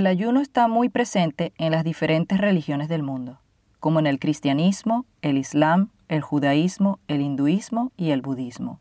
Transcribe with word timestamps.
El 0.00 0.06
ayuno 0.06 0.40
está 0.40 0.66
muy 0.66 0.88
presente 0.88 1.52
en 1.58 1.72
las 1.72 1.84
diferentes 1.84 2.38
religiones 2.38 2.88
del 2.88 3.02
mundo, 3.02 3.38
como 3.80 3.98
en 3.98 4.06
el 4.06 4.18
cristianismo, 4.18 5.04
el 5.20 5.36
islam, 5.36 5.90
el 6.08 6.22
judaísmo, 6.22 6.98
el 7.06 7.20
hinduismo 7.20 7.92
y 7.98 8.12
el 8.12 8.22
budismo. 8.22 8.80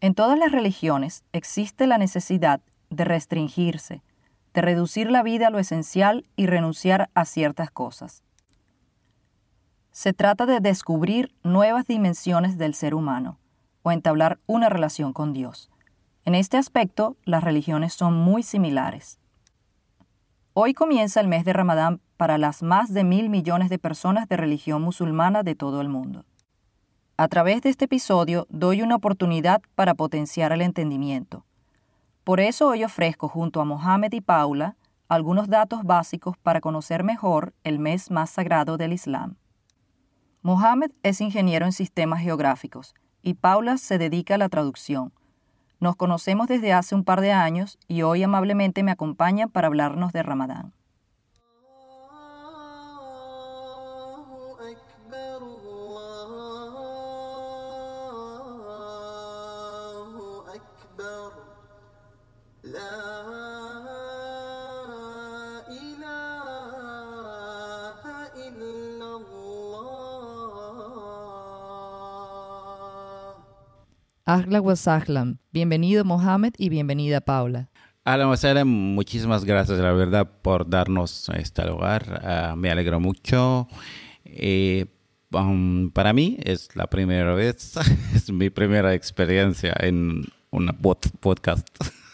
En 0.00 0.14
todas 0.14 0.38
las 0.38 0.52
religiones 0.52 1.24
existe 1.32 1.88
la 1.88 1.98
necesidad 1.98 2.60
de 2.90 3.02
restringirse, 3.02 4.00
de 4.54 4.60
reducir 4.60 5.10
la 5.10 5.24
vida 5.24 5.48
a 5.48 5.50
lo 5.50 5.58
esencial 5.58 6.24
y 6.36 6.46
renunciar 6.46 7.10
a 7.12 7.24
ciertas 7.24 7.72
cosas. 7.72 8.22
Se 9.90 10.12
trata 10.12 10.46
de 10.46 10.60
descubrir 10.60 11.34
nuevas 11.42 11.88
dimensiones 11.88 12.58
del 12.58 12.74
ser 12.74 12.94
humano 12.94 13.40
o 13.82 13.90
entablar 13.90 14.38
una 14.46 14.68
relación 14.68 15.12
con 15.12 15.32
Dios. 15.32 15.68
En 16.24 16.36
este 16.36 16.58
aspecto, 16.58 17.16
las 17.24 17.42
religiones 17.42 17.92
son 17.92 18.14
muy 18.14 18.44
similares. 18.44 19.18
Hoy 20.56 20.72
comienza 20.72 21.20
el 21.20 21.26
mes 21.26 21.44
de 21.44 21.52
Ramadán 21.52 22.00
para 22.16 22.38
las 22.38 22.62
más 22.62 22.94
de 22.94 23.02
mil 23.02 23.28
millones 23.28 23.70
de 23.70 23.80
personas 23.80 24.28
de 24.28 24.36
religión 24.36 24.82
musulmana 24.82 25.42
de 25.42 25.56
todo 25.56 25.80
el 25.80 25.88
mundo. 25.88 26.24
A 27.16 27.26
través 27.26 27.60
de 27.62 27.70
este 27.70 27.86
episodio 27.86 28.46
doy 28.50 28.80
una 28.80 28.94
oportunidad 28.94 29.62
para 29.74 29.94
potenciar 29.94 30.52
el 30.52 30.62
entendimiento. 30.62 31.44
Por 32.22 32.38
eso 32.38 32.68
hoy 32.68 32.84
ofrezco 32.84 33.26
junto 33.26 33.60
a 33.60 33.64
Mohamed 33.64 34.12
y 34.12 34.20
Paula 34.20 34.76
algunos 35.08 35.48
datos 35.48 35.82
básicos 35.82 36.36
para 36.38 36.60
conocer 36.60 37.02
mejor 37.02 37.52
el 37.64 37.80
mes 37.80 38.12
más 38.12 38.30
sagrado 38.30 38.76
del 38.76 38.92
Islam. 38.92 39.34
Mohamed 40.42 40.92
es 41.02 41.20
ingeniero 41.20 41.66
en 41.66 41.72
sistemas 41.72 42.20
geográficos 42.20 42.94
y 43.22 43.34
Paula 43.34 43.76
se 43.76 43.98
dedica 43.98 44.36
a 44.36 44.38
la 44.38 44.48
traducción. 44.48 45.12
Nos 45.80 45.96
conocemos 45.96 46.48
desde 46.48 46.72
hace 46.72 46.94
un 46.94 47.04
par 47.04 47.20
de 47.20 47.32
años 47.32 47.78
y 47.88 48.02
hoy 48.02 48.22
amablemente 48.22 48.82
me 48.82 48.90
acompañan 48.90 49.50
para 49.50 49.66
hablarnos 49.66 50.12
de 50.12 50.22
Ramadán. 50.22 50.72
Ahla 74.26 74.62
wa 74.62 74.74
Bienvenido 75.52 76.02
Mohamed 76.02 76.54
y 76.56 76.70
bienvenida 76.70 77.20
Paula. 77.20 77.68
Ahla 78.06 78.26
wa 78.26 78.64
muchísimas 78.64 79.44
gracias 79.44 79.78
la 79.80 79.92
verdad 79.92 80.26
por 80.40 80.66
darnos 80.66 81.28
este 81.36 81.62
lugar. 81.66 82.22
Ah, 82.24 82.54
me 82.56 82.70
alegro 82.70 82.98
mucho. 83.00 83.68
Eh, 84.24 84.86
um, 85.30 85.90
para 85.90 86.14
mí 86.14 86.38
es 86.42 86.74
la 86.74 86.86
primera 86.86 87.34
vez, 87.34 87.74
es 88.14 88.32
mi 88.32 88.48
primera 88.48 88.94
experiencia 88.94 89.74
en 89.78 90.24
un 90.50 90.70
podcast. 91.20 91.68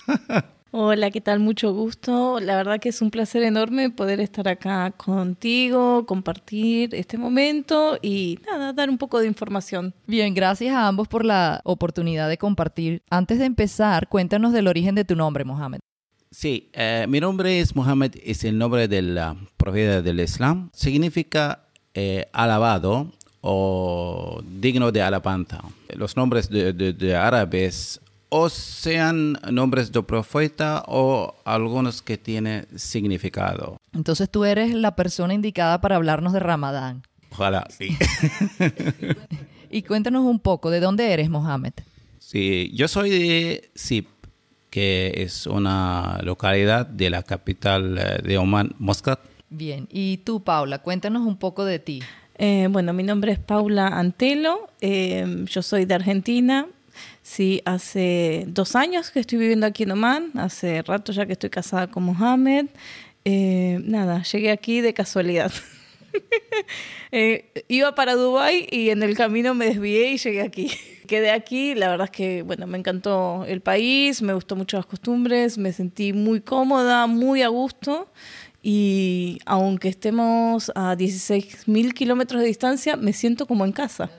Hola, 0.72 1.10
¿qué 1.10 1.20
tal? 1.20 1.40
Mucho 1.40 1.72
gusto. 1.72 2.38
La 2.38 2.54
verdad 2.54 2.78
que 2.78 2.90
es 2.90 3.02
un 3.02 3.10
placer 3.10 3.42
enorme 3.42 3.90
poder 3.90 4.20
estar 4.20 4.46
acá 4.46 4.92
contigo, 4.92 6.06
compartir 6.06 6.94
este 6.94 7.18
momento 7.18 7.98
y 8.00 8.38
nada, 8.46 8.72
dar 8.72 8.88
un 8.88 8.96
poco 8.96 9.18
de 9.18 9.26
información. 9.26 9.92
Bien, 10.06 10.32
gracias 10.32 10.72
a 10.72 10.86
ambos 10.86 11.08
por 11.08 11.24
la 11.24 11.60
oportunidad 11.64 12.28
de 12.28 12.38
compartir. 12.38 13.02
Antes 13.10 13.40
de 13.40 13.46
empezar, 13.46 14.08
cuéntanos 14.08 14.52
del 14.52 14.68
origen 14.68 14.94
de 14.94 15.04
tu 15.04 15.16
nombre, 15.16 15.44
Mohamed. 15.44 15.80
Sí, 16.30 16.70
eh, 16.72 17.04
mi 17.08 17.18
nombre 17.18 17.58
es 17.58 17.74
Mohamed, 17.74 18.14
es 18.22 18.44
el 18.44 18.56
nombre 18.56 18.86
del 18.86 19.18
uh, 19.18 19.36
profeta 19.56 20.02
del 20.02 20.20
Islam. 20.20 20.70
Significa 20.72 21.64
eh, 21.94 22.28
alabado 22.32 23.10
o 23.40 24.40
digno 24.60 24.92
de 24.92 25.02
alabanza. 25.02 25.64
Los 25.96 26.16
nombres 26.16 26.48
de, 26.48 26.72
de 26.72 27.16
árabes 27.16 28.00
o 28.30 28.48
sean 28.48 29.38
nombres 29.50 29.92
de 29.92 30.02
profeta 30.02 30.84
o 30.86 31.34
algunos 31.44 32.00
que 32.00 32.16
tienen 32.16 32.66
significado. 32.76 33.76
Entonces 33.92 34.30
tú 34.30 34.44
eres 34.44 34.72
la 34.72 34.96
persona 34.96 35.34
indicada 35.34 35.80
para 35.80 35.96
hablarnos 35.96 36.32
de 36.32 36.40
Ramadán. 36.40 37.02
Ojalá, 37.32 37.66
sí. 37.70 37.96
y 39.70 39.82
cuéntanos 39.82 40.24
un 40.24 40.38
poco, 40.38 40.70
¿de 40.70 40.80
dónde 40.80 41.12
eres, 41.12 41.28
Mohamed? 41.28 41.72
Sí, 42.18 42.70
yo 42.74 42.88
soy 42.88 43.10
de 43.10 43.70
Sip, 43.74 44.06
que 44.70 45.12
es 45.16 45.46
una 45.46 46.20
localidad 46.22 46.86
de 46.86 47.10
la 47.10 47.22
capital 47.24 47.98
eh, 47.98 48.22
de 48.22 48.38
Oman, 48.38 48.74
Muscat. 48.78 49.20
Bien, 49.48 49.88
y 49.90 50.18
tú, 50.18 50.44
Paula, 50.44 50.78
cuéntanos 50.78 51.26
un 51.26 51.36
poco 51.36 51.64
de 51.64 51.80
ti. 51.80 52.02
Eh, 52.36 52.68
bueno, 52.70 52.92
mi 52.92 53.02
nombre 53.02 53.32
es 53.32 53.38
Paula 53.38 53.88
Antelo, 53.88 54.70
eh, 54.80 55.44
yo 55.44 55.60
soy 55.60 55.84
de 55.84 55.94
Argentina, 55.94 56.68
Sí, 57.30 57.62
hace 57.64 58.42
dos 58.48 58.74
años 58.74 59.12
que 59.12 59.20
estoy 59.20 59.38
viviendo 59.38 59.64
aquí 59.64 59.84
en 59.84 59.92
Oman, 59.92 60.32
hace 60.34 60.82
rato 60.82 61.12
ya 61.12 61.26
que 61.26 61.34
estoy 61.34 61.48
casada 61.48 61.86
con 61.86 62.02
Mohamed. 62.02 62.66
Eh, 63.24 63.78
nada, 63.84 64.24
llegué 64.24 64.50
aquí 64.50 64.80
de 64.80 64.92
casualidad. 64.92 65.52
Eh, 67.12 67.64
iba 67.66 67.94
para 67.96 68.14
Dubai 68.14 68.68
y 68.70 68.90
en 68.90 69.02
el 69.02 69.16
camino 69.16 69.52
me 69.52 69.66
desvié 69.66 70.12
y 70.12 70.18
llegué 70.18 70.42
aquí. 70.42 70.70
Quedé 71.08 71.30
aquí, 71.30 71.74
la 71.74 71.88
verdad 71.88 72.04
es 72.04 72.10
que 72.10 72.42
bueno, 72.42 72.68
me 72.68 72.78
encantó 72.78 73.44
el 73.46 73.60
país, 73.60 74.22
me 74.22 74.32
gustó 74.32 74.54
mucho 74.54 74.76
las 74.76 74.86
costumbres, 74.86 75.58
me 75.58 75.72
sentí 75.72 76.12
muy 76.12 76.40
cómoda, 76.40 77.08
muy 77.08 77.42
a 77.42 77.48
gusto 77.48 78.08
y 78.62 79.38
aunque 79.44 79.88
estemos 79.88 80.70
a 80.76 80.96
16.000 80.96 81.94
kilómetros 81.94 82.42
de 82.42 82.48
distancia, 82.48 82.96
me 82.96 83.12
siento 83.12 83.46
como 83.46 83.64
en 83.64 83.72
casa. 83.72 84.10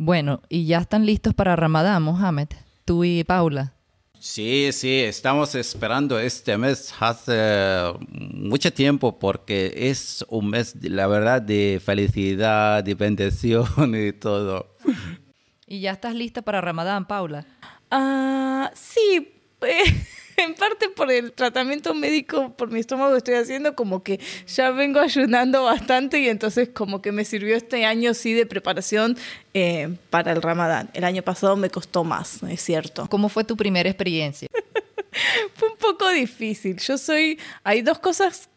Bueno, 0.00 0.42
y 0.48 0.64
ya 0.64 0.78
están 0.78 1.06
listos 1.06 1.34
para 1.34 1.56
Ramadán, 1.56 2.04
Mohamed, 2.04 2.46
tú 2.84 3.02
y 3.02 3.24
Paula. 3.24 3.72
Sí, 4.20 4.70
sí, 4.70 5.00
estamos 5.00 5.56
esperando 5.56 6.20
este 6.20 6.56
mes 6.56 6.94
hace 7.00 7.82
mucho 8.08 8.72
tiempo 8.72 9.18
porque 9.18 9.72
es 9.74 10.24
un 10.28 10.50
mes, 10.50 10.76
la 10.82 11.08
verdad, 11.08 11.42
de 11.42 11.82
felicidad, 11.84 12.84
de 12.84 12.94
bendición 12.94 13.66
y 13.96 14.12
todo. 14.12 14.76
¿Y 15.66 15.80
ya 15.80 15.90
estás 15.90 16.14
lista 16.14 16.42
para 16.42 16.60
Ramadán, 16.60 17.08
Paula? 17.08 17.44
Ah, 17.90 18.70
sí. 18.74 19.34
en 20.44 20.54
parte 20.54 20.88
por 20.88 21.10
el 21.10 21.32
tratamiento 21.32 21.94
médico 21.94 22.54
por 22.56 22.70
mi 22.70 22.80
estómago 22.80 23.12
que 23.12 23.18
estoy 23.18 23.34
haciendo, 23.34 23.74
como 23.74 24.02
que 24.02 24.20
ya 24.46 24.70
vengo 24.70 25.00
ayunando 25.00 25.64
bastante 25.64 26.20
y 26.20 26.28
entonces 26.28 26.70
como 26.70 27.02
que 27.02 27.12
me 27.12 27.24
sirvió 27.24 27.56
este 27.56 27.84
año 27.84 28.14
sí 28.14 28.32
de 28.32 28.46
preparación 28.46 29.16
eh, 29.54 29.96
para 30.10 30.32
el 30.32 30.40
ramadán. 30.40 30.90
El 30.94 31.04
año 31.04 31.22
pasado 31.22 31.56
me 31.56 31.70
costó 31.70 32.04
más, 32.04 32.42
es 32.44 32.62
cierto. 32.62 33.08
¿Cómo 33.08 33.28
fue 33.28 33.44
tu 33.44 33.56
primera 33.56 33.88
experiencia? 33.88 34.48
fue 35.54 35.70
un 35.70 35.76
poco 35.76 36.08
difícil. 36.10 36.76
Yo 36.78 36.98
soy, 36.98 37.38
hay 37.64 37.82
dos 37.82 37.98
cosas 37.98 38.48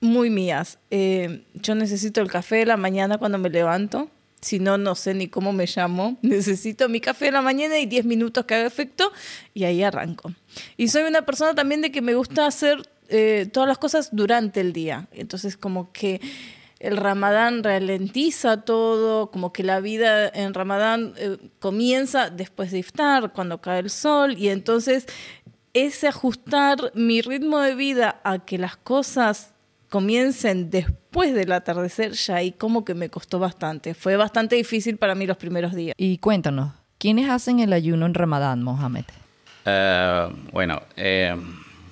muy 0.00 0.30
mías. 0.30 0.78
Eh, 0.90 1.44
yo 1.54 1.74
necesito 1.74 2.20
el 2.20 2.30
café 2.30 2.56
de 2.56 2.66
la 2.66 2.76
mañana 2.76 3.18
cuando 3.18 3.38
me 3.38 3.50
levanto 3.50 4.08
si 4.44 4.58
no, 4.58 4.76
no 4.76 4.94
sé 4.94 5.14
ni 5.14 5.28
cómo 5.28 5.52
me 5.52 5.66
llamo. 5.66 6.18
Necesito 6.22 6.88
mi 6.88 7.00
café 7.00 7.28
en 7.28 7.34
la 7.34 7.42
mañana 7.42 7.78
y 7.78 7.86
10 7.86 8.04
minutos 8.04 8.44
que 8.44 8.54
haga 8.54 8.66
efecto 8.66 9.10
y 9.54 9.64
ahí 9.64 9.82
arranco. 9.82 10.32
Y 10.76 10.88
soy 10.88 11.04
una 11.04 11.22
persona 11.22 11.54
también 11.54 11.80
de 11.80 11.90
que 11.90 12.02
me 12.02 12.14
gusta 12.14 12.46
hacer 12.46 12.82
eh, 13.08 13.48
todas 13.50 13.68
las 13.68 13.78
cosas 13.78 14.10
durante 14.12 14.60
el 14.60 14.72
día. 14.72 15.08
Entonces 15.12 15.56
como 15.56 15.92
que 15.92 16.20
el 16.78 16.98
ramadán 16.98 17.64
ralentiza 17.64 18.60
todo, 18.60 19.30
como 19.30 19.52
que 19.52 19.62
la 19.62 19.80
vida 19.80 20.28
en 20.28 20.52
ramadán 20.52 21.14
eh, 21.16 21.38
comienza 21.58 22.28
después 22.28 22.70
de 22.70 22.80
iftar, 22.80 23.32
cuando 23.32 23.62
cae 23.62 23.80
el 23.80 23.88
sol, 23.88 24.36
y 24.36 24.50
entonces 24.50 25.06
ese 25.72 26.08
ajustar 26.08 26.92
mi 26.94 27.22
ritmo 27.22 27.60
de 27.60 27.74
vida 27.74 28.20
a 28.22 28.44
que 28.44 28.58
las 28.58 28.76
cosas 28.76 29.53
comiencen 29.94 30.70
después 30.70 31.34
del 31.34 31.52
atardecer, 31.52 32.14
ya 32.14 32.34
ahí 32.34 32.50
como 32.50 32.84
que 32.84 32.94
me 32.94 33.10
costó 33.10 33.38
bastante. 33.38 33.94
Fue 33.94 34.16
bastante 34.16 34.56
difícil 34.56 34.96
para 34.96 35.14
mí 35.14 35.24
los 35.24 35.36
primeros 35.36 35.72
días. 35.72 35.94
Y 35.96 36.18
cuéntanos, 36.18 36.72
¿quiénes 36.98 37.30
hacen 37.30 37.60
el 37.60 37.72
ayuno 37.72 38.04
en 38.04 38.14
Ramadán, 38.14 38.64
Mohamed? 38.64 39.04
Eh, 39.64 40.28
bueno, 40.50 40.82
eh, 40.96 41.36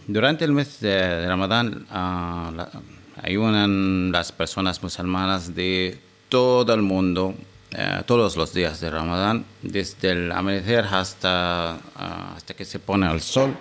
durante 0.09 0.45
el 0.45 0.51
mes 0.51 0.81
de, 0.81 1.29
Ramadán 1.29 1.87
uh, 1.93 3.23
ayunan 3.23 4.11
las 4.11 4.33
personas 4.33 4.83
musulmanas 4.83 5.55
de 5.55 5.97
todo 6.29 6.75
el 6.75 6.83
mundo 6.83 7.37
eh, 7.71 8.03
todos 8.05 8.37
los 8.37 8.53
días 8.53 8.81
de 8.81 8.91
Ramadán, 8.91 9.45
desde 9.63 10.11
el 10.11 10.33
amanecer 10.33 10.87
hasta, 10.91 11.75
ah, 11.95 12.35
hasta 12.37 12.53
que 12.53 12.65
se 12.65 12.81
pone 12.81 13.09
el 13.13 13.21
sol. 13.21 13.57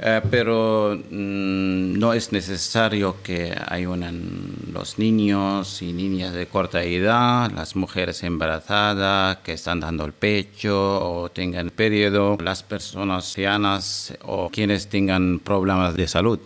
Eh, 0.00 0.20
pero 0.30 0.96
mm, 0.96 1.98
no 1.98 2.12
es 2.12 2.30
necesario 2.30 3.16
que 3.20 3.52
ayunen 3.66 4.54
los 4.72 4.96
niños 4.98 5.82
y 5.82 5.92
niñas 5.92 6.34
de 6.34 6.46
corta 6.46 6.84
edad, 6.84 7.50
las 7.50 7.74
mujeres 7.74 8.22
embarazadas 8.22 9.38
que 9.38 9.54
están 9.54 9.80
dando 9.80 10.04
el 10.04 10.12
pecho 10.12 11.00
o 11.00 11.30
tengan 11.30 11.70
periodo, 11.70 12.38
las 12.40 12.62
personas 12.62 13.26
ancianas 13.26 14.14
o 14.22 14.48
quienes 14.50 14.88
tengan 14.88 15.40
problemas 15.40 15.94
de 15.96 16.06
salud. 16.06 16.38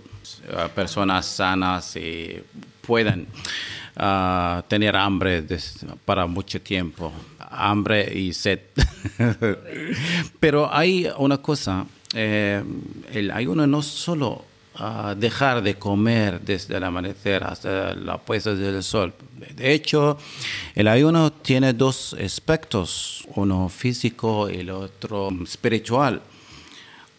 eh, 0.49 0.69
personas 0.75 1.27
sanas 1.27 1.95
y 1.97 2.43
puedan 2.87 3.27
ah, 3.97 4.63
tener 4.67 4.97
hambre 4.97 5.45
para 6.07 6.27
mucho 6.27 6.61
tiempo, 6.63 7.13
hambre 7.39 8.11
y 8.19 8.33
sed. 8.33 8.61
Pero 10.41 10.73
hay 10.73 11.09
una 11.19 11.39
cosa, 11.39 11.87
eh, 12.15 12.63
el 13.13 13.31
ayuno 13.31 13.67
no 13.67 13.83
solo 13.83 14.45
a 14.75 15.15
dejar 15.15 15.63
de 15.63 15.75
comer 15.75 16.41
desde 16.41 16.77
el 16.77 16.85
amanecer 16.85 17.45
hasta 17.45 17.95
la 17.95 18.19
puesta 18.19 18.55
del 18.55 18.83
sol. 18.83 19.13
De 19.55 19.73
hecho, 19.73 20.19
el 20.75 20.89
ayuno 20.89 21.33
tiene 21.33 21.73
dos 21.73 22.15
aspectos, 22.15 23.27
uno 23.35 23.69
físico 23.69 24.49
y 24.49 24.61
el 24.61 24.71
otro 24.71 25.29
espiritual. 25.43 26.23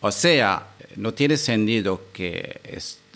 O 0.01 0.12
sea, 0.12 0.68
no 0.96 1.13
tiene 1.13 1.38
sentido 1.38 2.01
que 2.12 2.60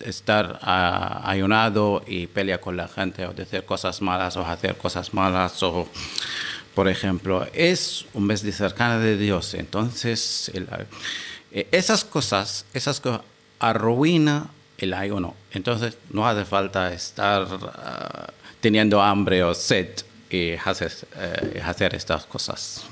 estar 0.05 0.59
ah, 0.61 1.21
ayunado 1.25 2.03
y 2.07 2.27
pelear 2.27 2.59
con 2.59 2.77
la 2.77 2.87
gente 2.87 3.25
o 3.25 3.33
decir 3.33 3.63
cosas 3.65 4.01
malas 4.01 4.37
o 4.37 4.45
hacer 4.45 4.77
cosas 4.77 5.13
malas 5.13 5.61
o 5.63 5.87
por 6.77 6.87
ejemplo, 6.87 7.47
es 7.53 8.05
un 8.13 8.27
mes 8.27 8.43
de 8.43 8.51
cercana 8.51 8.99
de 8.99 9.17
Dios. 9.17 9.55
Entonces, 9.55 10.51
eh, 11.57 11.67
esas 11.71 12.03
cosas, 12.03 12.65
esas 12.73 12.99
cosas 12.99 13.21
arruina 13.59 14.47
el 14.77 14.93
ayuno. 14.93 15.33
Entonces 15.51 15.97
no 16.11 16.27
hace 16.27 16.45
falta 16.45 16.93
estar 16.93 17.47
ah, 17.49 18.27
teniendo 18.61 19.01
hambre 19.01 19.43
o 19.43 19.55
sed 19.55 19.89
y 20.29 20.51
hacer, 20.53 20.93
eh, 21.15 21.61
hacer 21.65 21.95
estas 21.95 22.25
cosas. 22.25 22.83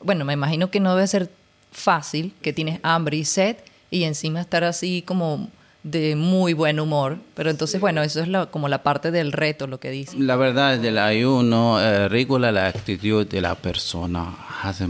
Bueno, 0.00 0.24
me 0.24 0.34
imagino 0.34 0.70
que 0.70 0.78
no 0.78 0.94
debe 0.94 1.08
ser 1.08 1.30
fácil 1.72 2.32
que 2.42 2.52
tienes 2.52 2.78
hambre 2.84 3.16
y 3.16 3.24
sed 3.24 3.56
y 3.90 4.04
encima 4.04 4.40
estar 4.40 4.62
así 4.62 5.02
como 5.02 5.50
de 5.82 6.16
muy 6.16 6.52
buen 6.52 6.78
humor. 6.80 7.18
Pero 7.34 7.50
entonces, 7.50 7.80
bueno, 7.80 8.02
eso 8.02 8.22
es 8.22 8.28
como 8.48 8.68
la 8.68 8.82
parte 8.82 9.10
del 9.10 9.32
reto, 9.32 9.66
lo 9.66 9.80
que 9.80 9.90
dice. 9.90 10.18
La 10.18 10.36
verdad, 10.36 10.78
del 10.78 10.98
ayuno 10.98 11.80
eh, 11.80 12.08
regula 12.08 12.52
la 12.52 12.68
actitud 12.68 13.26
de 13.26 13.40
la 13.40 13.54
persona. 13.54 14.36
Hace, 14.62 14.86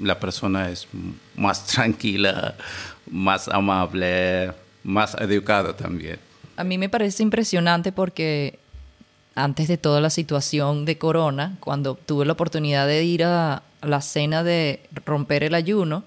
la 0.00 0.18
persona 0.18 0.70
es 0.70 0.86
más 1.36 1.66
tranquila, 1.66 2.54
más 3.10 3.48
amable, 3.48 4.52
más 4.84 5.14
educado 5.20 5.74
también. 5.74 6.18
A 6.56 6.64
mí 6.64 6.78
me 6.78 6.88
parece 6.88 7.22
impresionante 7.22 7.92
porque 7.92 8.58
antes 9.34 9.68
de 9.68 9.76
toda 9.76 10.00
la 10.00 10.10
situación 10.10 10.84
de 10.84 10.98
corona, 10.98 11.56
cuando 11.60 11.94
tuve 11.94 12.26
la 12.26 12.32
oportunidad 12.32 12.86
de 12.86 13.04
ir 13.04 13.22
a 13.24 13.62
la 13.82 14.00
cena 14.00 14.42
de 14.42 14.80
romper 15.04 15.44
el 15.44 15.54
ayuno, 15.54 16.02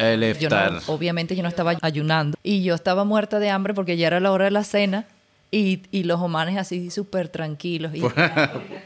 el 0.00 0.80
obviamente 0.86 1.36
yo 1.36 1.42
no 1.42 1.48
estaba 1.48 1.76
ayunando 1.82 2.38
y 2.42 2.62
yo 2.62 2.74
estaba 2.74 3.04
muerta 3.04 3.38
de 3.38 3.50
hambre 3.50 3.74
porque 3.74 3.96
ya 3.96 4.06
era 4.06 4.20
la 4.20 4.32
hora 4.32 4.46
de 4.46 4.50
la 4.50 4.64
cena 4.64 5.06
y, 5.50 5.82
y 5.90 6.04
los 6.04 6.20
humanos 6.20 6.56
así 6.56 6.90
súper 6.90 7.28
tranquilos. 7.28 7.92
Y, 7.94 8.02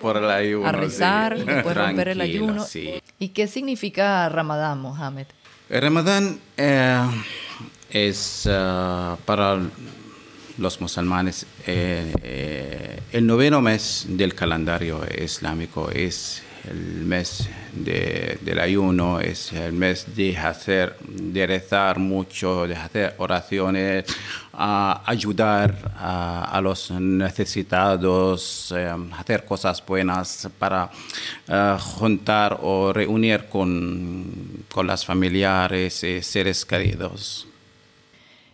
por 0.01 0.17
el 0.17 0.31
ayuno. 0.31 0.69
A 0.69 0.73
rezar, 0.73 1.39
después 1.39 1.77
romper 1.77 2.09
el 2.09 2.21
ayuno. 2.21 2.65
¿Y 3.19 3.29
qué 3.29 3.47
significa 3.47 4.29
Ramadán, 4.29 4.81
Mohamed? 4.81 5.27
El 5.69 5.83
Ramadán 5.83 6.39
eh, 6.57 7.07
es 7.91 8.47
uh, 8.47 9.17
para 9.25 9.61
los 10.59 10.81
musulmanes 10.81 11.47
eh, 11.67 12.13
eh, 12.23 13.01
el 13.13 13.27
noveno 13.27 13.61
mes 13.61 14.07
del 14.09 14.35
calendario 14.35 15.01
islámico 15.21 15.91
es 15.91 16.43
el 16.69 17.05
mes 17.05 17.49
del 17.75 18.59
ayuno, 18.59 19.21
es 19.21 19.53
el 19.53 19.73
mes 19.73 20.17
de 20.17 20.37
hacer, 20.39 20.97
de 21.01 21.47
rezar 21.47 21.99
mucho, 21.99 22.67
de 22.67 22.75
hacer 22.75 23.15
oraciones, 23.19 24.07
a 24.53 25.03
ayudar 25.05 25.93
a, 25.99 26.59
los 26.63 26.91
necesitados, 26.91 28.75
hacer 29.13 29.45
cosas 29.45 29.85
buenas 29.85 30.49
para 30.59 30.91
juntar 31.79 32.59
o 32.63 32.95
reunir 32.95 33.45
con, 33.51 34.65
con 34.73 34.87
las 34.87 35.05
familiares 35.05 36.03
y 36.03 36.23
seres 36.23 36.65
queridos. 36.65 37.47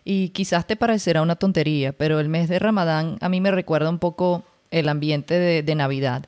Y 0.05 0.31
quizás 0.31 0.67
te 0.67 0.77
parecerá 0.77 1.23
una 1.23 1.37
tontería, 1.37 1.93
pero 1.93 2.21
el 2.21 2.29
mes 2.29 2.49
de 2.49 2.59
Ramadán 2.59 3.19
a 3.21 3.29
mí 3.29 3.41
me 3.41 3.51
recuerda 3.51 3.91
un 3.91 3.99
poco 3.99 4.45
el 4.71 4.89
ambiente 4.89 5.63
de, 5.63 5.75
Navidad. 5.75 6.27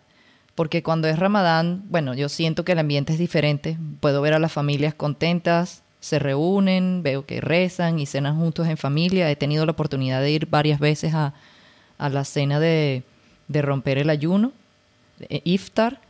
Porque 0.55 0.83
cuando 0.83 1.09
es 1.09 1.19
Ramadán, 1.19 1.85
bueno, 1.89 2.15
yo 2.15 2.29
siento 2.29 2.65
que 2.65 2.73
el 2.73 2.79
ambiente 2.79 3.15
es 3.15 3.19
diferente. 3.19 3.79
Puedo 4.01 4.21
ver 4.21 4.35
a 4.35 4.39
las 4.39 4.53
familias 4.53 4.95
contentas, 4.95 5.83
se 6.01 6.19
reúnen, 6.19 7.03
veo 7.03 7.25
que 7.25 7.41
rezan 7.41 7.99
y 7.99 8.07
cenan 8.07 8.37
juntos 8.37 8.69
en 8.69 8.77
familia. 8.77 9.31
He 9.31 9.37
tenido 9.37 9.65
la 9.65 9.73
oportunidad 9.73 10.21
de 10.21 10.31
ir 10.31 10.47
varias 10.47 10.79
veces 10.79 11.15
a, 11.15 11.33
la 11.99 12.25
cena 12.25 12.59
de, 12.59 13.05
de 13.49 13.63
romper 13.63 13.97
el 13.97 14.11
ayuno, 14.11 14.53
de 15.19 15.41
iftar 15.45 16.01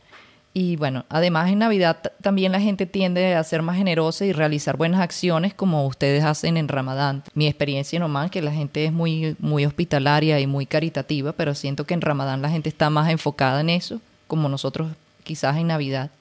y 0.55 0.75
bueno, 0.75 1.05
además 1.09 1.49
en 1.49 1.59
Navidad 1.59 1.97
también 2.21 2.51
la 2.51 2.61
gente 2.61 2.85
tiende 2.85 3.33
a 3.33 3.43
ser 3.43 3.63
más 3.63 3.75
generosa 3.75 4.23
y 4.23 4.33
realizar 4.33 4.77
buenas 4.77 5.01
acciones 5.01 5.55
como 5.55 5.87
ustedes 5.87 6.23
hacen 6.23 6.57
en 6.57 6.67
Ramadán. 6.67 7.23
Mi 7.33 7.47
experiencia 7.47 7.97
en 7.97 8.03
Oman, 8.03 8.29
que 8.29 8.43
la 8.43 8.51
gente 8.51 8.85
es 8.85 8.93
muy, 8.93 9.35
muy 9.39 9.65
hospitalaria 9.65 10.39
y 10.39 10.45
muy 10.45 10.67
caritativa, 10.67 11.31
pero 11.31 11.55
siento 11.55 11.85
que 11.85 11.95
en 11.95 12.01
Ramadán 12.01 12.43
la 12.43 12.51
gente 12.51 12.69
está 12.69 12.91
más 12.91 13.09
enfocada 13.09 13.61
en 13.61 13.71
eso, 13.71 13.99
como 14.27 14.47
nosotros 14.47 14.91
quizás 15.23 15.57
en 15.57 15.67
Navidad. 15.67 16.11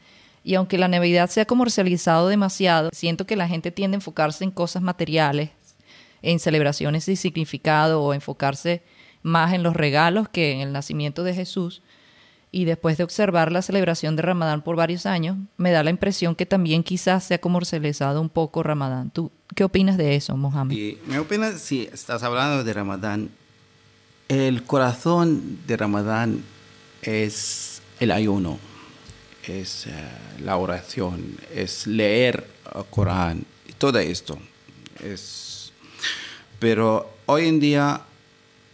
Y 0.44 0.55
aunque 0.55 0.79
la 0.79 0.88
Navidad 0.88 1.29
se 1.29 1.43
ha 1.43 1.46
comercializado 1.46 2.29
demasiado, 2.29 2.88
siento 2.94 3.26
que 3.26 3.37
la 3.37 3.49
gente 3.49 3.70
tiende 3.70 3.96
a 3.96 3.99
enfocarse 3.99 4.44
en 4.44 4.50
cosas 4.50 4.82
materiales, 4.82 5.50
en 6.23 6.38
celebraciones 6.38 7.05
de 7.05 7.17
significado 7.17 8.03
o 8.03 8.15
enfocarse 8.15 8.81
más 9.22 9.53
en 9.53 9.62
los 9.62 9.77
regalos 9.77 10.29
que 10.31 10.53
en 10.53 10.60
el 10.60 10.72
nacimiento 10.72 11.22
de 11.22 11.34
Jesús 11.34 11.82
y 12.55 12.67
después 12.67 12.99
de 12.99 13.05
observar 13.05 13.51
la 13.51 13.63
celebración 13.63 14.15
de 14.15 14.21
Ramadán 14.21 14.61
por 14.61 14.77
varios 14.77 15.06
años, 15.06 15.39
me 15.56 15.71
da 15.71 15.82
la 15.82 15.89
impresión 15.89 16.37
que 16.37 16.44
también 16.44 16.82
quizás 16.85 17.25
se 17.25 17.32
ha 17.35 17.41
comercializado 17.41 18.21
un 18.21 18.29
poco 18.29 18.63
Ramadán. 18.63 19.11
¿Tú 19.11 19.32
qué 19.56 19.65
opinas 19.65 19.97
de 19.97 20.17
eso, 20.17 20.37
Mohamed? 20.37 20.77
Y 20.77 20.99
me 21.06 21.19
opina, 21.19 21.56
si 21.56 21.89
estás 21.91 22.23
hablando 22.23 22.63
de 22.63 22.73
Ramadán, 22.75 23.31
el 24.29 24.65
corazón 24.65 25.61
de 25.67 25.79
Ramadán 25.79 26.44
es 27.01 27.81
el 28.01 28.11
ayuno, 28.11 28.59
es 29.49 29.87
eh, 29.87 29.93
la 30.44 30.59
oración, 30.59 31.39
es 31.55 31.87
leer 31.87 32.47
el 32.75 32.85
Corán, 32.91 33.47
todo 33.79 33.99
esto. 33.99 34.39
Es, 35.03 35.73
pero 36.59 37.11
hoy 37.25 37.49
en 37.49 37.61
día 37.61 38.03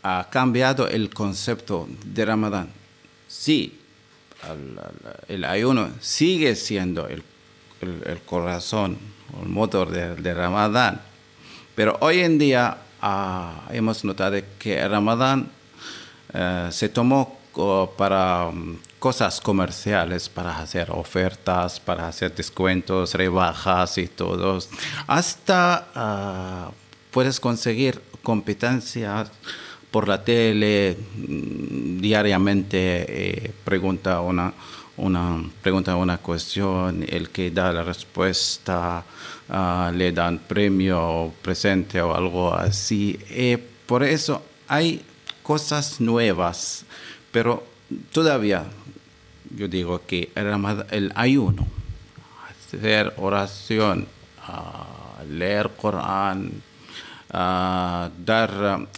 ha 0.03 0.27
cambiado 0.31 0.89
el 0.89 1.11
concepto 1.11 1.89
de 2.05 2.25
Ramadán 2.25 2.78
sí, 3.39 3.79
el 5.29 5.45
ayuno 5.45 5.91
sigue 6.01 6.57
siendo 6.57 7.07
el, 7.07 7.23
corazón 8.27 8.99
o 9.39 9.43
el 9.45 9.49
motor 9.49 9.91
de, 9.91 10.35
Ramadán, 10.35 11.01
pero 11.77 11.97
hoy 12.01 12.21
en 12.21 12.39
día 12.39 12.79
ah, 13.01 13.63
hemos 13.71 14.05
notado 14.05 14.41
que 14.59 14.81
el 14.81 14.91
Ramadán 14.91 15.49
eh, 16.35 16.69
se 16.73 16.89
tomó 16.89 17.39
para 17.97 18.47
um, 18.47 18.77
cosas 18.99 19.41
comerciales, 19.41 20.29
para 20.29 20.59
hacer 20.59 20.91
ofertas, 20.91 21.81
para 21.81 22.07
hacer 22.07 22.35
descuentos, 22.35 23.15
rebajas 23.15 23.99
y 23.99 24.07
todo. 24.07 24.59
Hasta 25.07 25.89
ah, 25.95 26.71
puedes 27.11 27.39
conseguir 27.41 28.01
competencias 28.23 29.31
por 29.91 30.09
la 30.09 30.23
tele 30.23 30.97
mm, 30.97 32.01
diariamente 32.01 33.07
eh, 33.09 33.53
pregunta 33.65 34.21
una, 34.21 34.53
una, 34.97 35.43
pregunta 35.63 35.97
una 35.97 36.19
cuestión, 36.19 37.05
el 37.09 37.31
que 37.31 37.51
da 37.51 37.73
la 37.73 37.83
respuesta 37.83 39.05
ah, 39.49 39.93
le 39.95 40.13
dan 40.13 40.39
premio 40.39 41.01
o 41.01 41.33
presente 41.43 42.01
o 42.01 42.15
algo 42.15 42.55
así. 42.55 43.19
Eh, 43.31 43.59
por 43.87 44.03
eso 44.05 44.43
hay 44.67 45.03
cosas 45.43 46.01
nuevas, 46.01 46.85
pero 47.33 47.65
todavía 48.13 48.67
yo 49.57 49.69
digo 49.69 50.03
que 50.07 50.31
el, 50.35 50.47
el 50.91 51.13
ayuno, 51.15 51.67
hacer 52.49 53.15
oración, 53.17 54.07
uh, 54.47 55.25
leer 55.33 55.71
Corán, 55.81 56.63
dar, 57.31 58.89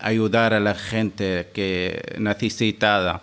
ayudar 0.00 0.54
a 0.54 0.60
la 0.60 0.74
gente 0.74 1.48
que 1.52 2.16
necesitada. 2.18 3.22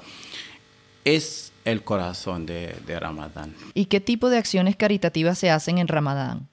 Es 1.03 1.51
el 1.65 1.83
corazón 1.83 2.45
de, 2.45 2.75
Ramadán. 2.99 3.53
¿Y 3.73 3.85
qué 3.85 3.99
tipo 3.99 4.29
de 4.29 4.37
acciones 4.37 4.75
caritativas 4.75 5.37
se 5.37 5.49
hacen 5.49 5.77
en 5.77 5.87
Ramadán? 5.87 6.47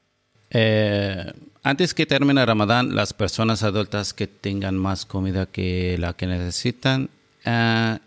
Eh, 0.51 1.33
antes 1.63 1.95
que 1.95 2.07
termine 2.07 2.47
Ramadán, 2.47 2.95
las 2.95 3.13
personas 3.13 3.63
adultas 3.63 4.13
que 4.13 4.27
tengan 4.27 4.77
más 4.77 5.05
comida 5.05 5.47
que 5.47 5.97
la 5.99 6.13
que 6.13 6.27
necesitan 6.27 7.11
eh, 7.45 7.99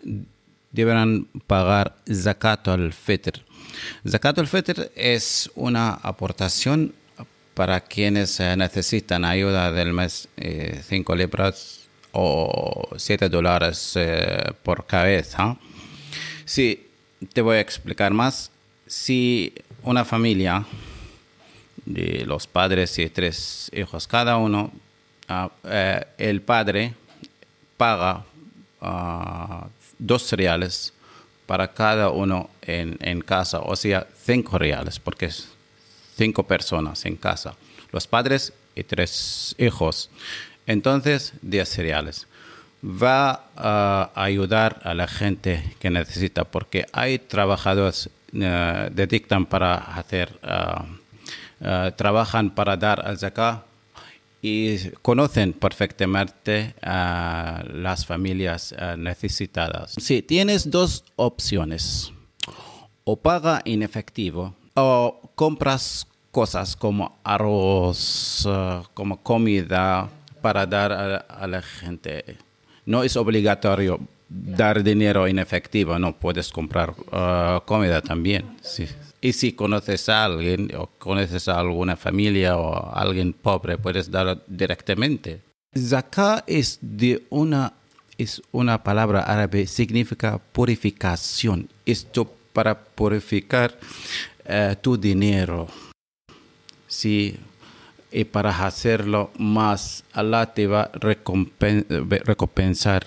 deberán 0.72 1.28
pagar 1.48 1.96
zakat 2.12 2.68
al-fitr. 2.68 3.44
Zakat 4.08 4.40
al-fitr 4.40 4.92
es 4.96 5.52
una 5.56 5.94
aportación 5.94 6.94
para 7.60 7.82
quienes 7.82 8.39
eh, 8.39 8.56
necesitan 8.56 9.25
ayuda 9.25 9.70
del 9.74 9.92
mes, 9.92 10.30
5 10.38 11.13
eh, 11.13 11.18
libras 11.18 11.89
o 12.13 12.88
7 12.96 13.28
dólares 13.28 13.98
eh, 13.98 14.54
por 14.63 14.86
cabeza. 14.86 15.58
Sí, 16.46 16.88
te 17.34 17.42
voy 17.42 17.58
a 17.58 17.60
explicar 17.60 18.13
más. 18.13 18.50
Si 18.88 19.54
una 19.84 20.06
familia 20.06 20.66
de 21.84 22.24
los 22.25 22.48
padres 22.48 22.98
y 22.98 23.10
tres 23.10 23.70
hijos 23.74 24.08
cada 24.08 24.38
uno, 24.38 24.72
ah, 25.28 25.51
eh, 25.66 26.06
el 26.18 26.42
padre 26.42 26.94
paga 27.75 28.24
ah, 28.80 29.68
dos 29.98 30.32
reales 30.32 30.94
para 31.46 31.68
cada 31.74 32.10
uno 32.10 32.50
en, 32.62 32.98
en, 33.01 33.20
casa, 33.20 33.60
o 33.60 33.75
sea, 33.75 34.08
cinco 34.24 34.58
reales, 34.58 34.98
porque 34.98 35.25
es 35.25 35.59
cinco 36.20 36.44
personas 36.44 37.06
en 37.06 37.16
casa, 37.16 37.56
los 37.94 38.06
padres 38.06 38.52
y 38.76 38.84
tres 38.84 39.56
hijos. 39.58 40.10
Entonces, 40.68 41.34
10 41.42 41.78
reales. 41.78 42.28
Va 42.84 43.46
a 43.56 44.12
ayudar 44.16 44.82
a 44.84 44.94
la 44.94 45.08
gente 45.08 45.64
que 45.80 45.90
necesita, 45.90 46.44
porque 46.44 46.86
hay 46.92 47.20
trabajadores 47.20 48.10
uh, 48.34 48.92
dedican 48.92 49.46
para 49.46 49.76
hacer, 49.76 50.40
uh, 50.44 50.84
uh, 51.66 51.92
trabajan 51.96 52.52
para 52.52 52.76
dar 52.76 53.06
al 53.06 53.18
zakat 53.18 53.64
y 54.42 54.92
conocen 55.02 55.54
perfectamente 55.54 56.76
a 56.82 57.64
las 57.74 58.06
familias 58.06 58.74
necesitadas. 58.98 59.96
Si 59.98 60.22
tienes 60.22 60.70
dos 60.72 61.04
opciones, 61.18 62.14
o 63.04 63.18
paga 63.18 63.62
en 63.66 63.84
efectivo 63.84 64.56
o 64.76 65.32
compras 65.36 66.09
cosas 66.32 66.76
como 66.76 67.20
arroz, 67.24 68.48
como 68.94 69.22
comida 69.22 70.10
para 70.42 70.66
dar 70.66 70.92
a, 70.92 71.48
la 71.48 71.62
gente. 71.62 72.38
No 72.86 73.04
es 73.04 73.16
obligatorio 73.18 74.00
dar 74.30 74.84
dinero 74.84 75.28
en 75.28 75.40
efectivo, 75.40 75.98
no 75.98 76.16
puedes 76.16 76.50
comprar 76.52 76.94
comida 77.66 78.02
también. 78.02 78.58
Sí. 78.62 78.88
Y 79.22 79.34
si 79.34 79.52
conoces 79.52 80.08
a 80.08 80.26
alguien 80.26 80.72
o 80.78 80.88
conoces 80.98 81.48
a 81.48 81.60
alguna 81.60 81.98
familia 81.98 82.58
o 82.58 82.74
a 82.74 83.02
alguien 83.02 83.34
pobre, 83.34 83.78
puedes 83.78 84.10
dar 84.10 84.42
directamente. 84.48 85.42
Zakat 85.76 86.44
es 86.48 86.80
de 86.82 87.26
una 87.30 87.74
es 88.18 88.42
una 88.52 88.84
palabra 88.84 89.22
árabe, 89.22 89.66
significa 89.66 90.38
purificación. 90.52 91.70
Esto 91.86 92.30
para 92.52 92.78
purificar 92.78 93.80
uh, 94.46 94.76
tu 94.82 94.98
dinero. 94.98 95.68
Si 96.89 97.39
y 98.12 98.24
para 98.24 98.50
hacerlo 98.50 99.31
más, 99.38 100.03
Allah 100.13 100.48
te 100.48 100.65
va 100.67 100.84
a 100.84 100.91
recompensar 101.00 103.05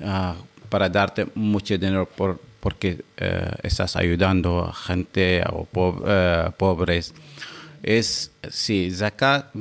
uh, 0.00 0.34
para 0.68 0.88
darte 0.88 1.28
mucho 1.34 1.78
dinero 1.78 2.06
por, 2.06 2.40
porque 2.58 3.04
uh, 3.20 3.54
estás 3.62 3.94
ayudando 3.94 4.64
a 4.64 4.74
gente 4.74 5.42
o 5.50 5.68
uh, 5.72 6.50
pobres. 6.56 7.14
Es, 7.82 8.32
sí, 8.50 8.90
zakat 8.90 9.54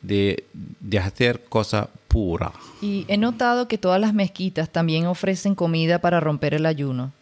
de, 0.00 0.44
de 0.52 0.98
hacer 0.98 1.44
cosa 1.48 1.88
pura. 2.08 2.52
Y 2.80 3.04
he 3.08 3.18
notado 3.18 3.68
que 3.68 3.78
todas 3.78 4.00
las 4.00 4.14
mezquitas 4.14 4.70
también 4.70 5.06
ofrecen 5.06 5.54
comida 5.54 6.00
para 6.00 6.18
romper 6.20 6.54
el 6.54 6.66
ayuno. 6.66 7.12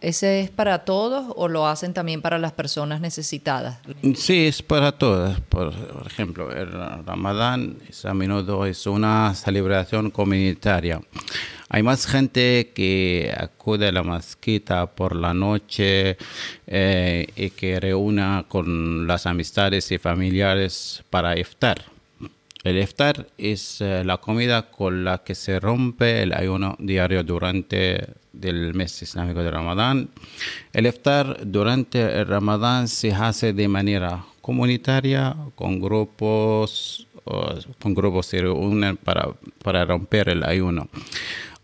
¿Ese 0.00 0.40
es 0.40 0.50
para 0.50 0.84
todos 0.84 1.32
o 1.36 1.48
lo 1.48 1.66
hacen 1.66 1.92
también 1.92 2.22
para 2.22 2.38
las 2.38 2.52
personas 2.52 3.00
necesitadas? 3.00 3.78
Sí, 4.16 4.46
es 4.46 4.62
para 4.62 4.92
todas. 4.92 5.40
Por 5.40 5.72
ejemplo, 6.06 6.52
el 6.52 6.70
Ramadán 7.04 7.78
a 8.04 8.14
menudo 8.14 8.64
es 8.64 8.86
una 8.86 9.34
celebración 9.34 10.10
comunitaria. 10.10 11.00
Hay 11.68 11.82
más 11.82 12.06
gente 12.06 12.70
que 12.74 13.34
acude 13.36 13.88
a 13.88 13.92
la 13.92 14.02
mezquita 14.02 14.86
por 14.86 15.16
la 15.16 15.34
noche 15.34 16.16
eh, 16.66 17.26
y 17.36 17.50
que 17.50 17.78
reúna 17.80 18.46
con 18.48 19.06
las 19.06 19.26
amistades 19.26 19.90
y 19.90 19.98
familiares 19.98 21.02
para 21.10 21.38
iftar. 21.38 21.97
El 22.68 22.76
iftar 22.78 23.26
es 23.38 23.80
eh, 23.80 24.04
la 24.04 24.18
comida 24.18 24.70
con 24.70 25.02
la 25.02 25.24
que 25.24 25.34
se 25.34 25.58
rompe 25.58 26.22
el 26.22 26.34
ayuno 26.34 26.76
diario 26.78 27.24
durante 27.24 28.08
del 28.30 28.74
mes 28.74 29.00
islámico 29.00 29.42
de 29.42 29.50
Ramadán. 29.50 30.10
El 30.74 30.86
iftar 30.86 31.46
durante 31.46 32.02
el 32.02 32.26
Ramadán 32.26 32.86
se 32.88 33.10
hace 33.10 33.54
de 33.54 33.68
manera 33.68 34.22
comunitaria, 34.42 35.34
con 35.54 35.80
grupos, 35.80 37.06
con 37.80 37.94
grupos 37.94 38.26
se 38.26 38.42
reúnen 38.42 38.98
para, 38.98 39.30
para 39.64 39.86
romper 39.86 40.28
el 40.28 40.44
ayuno. 40.44 40.88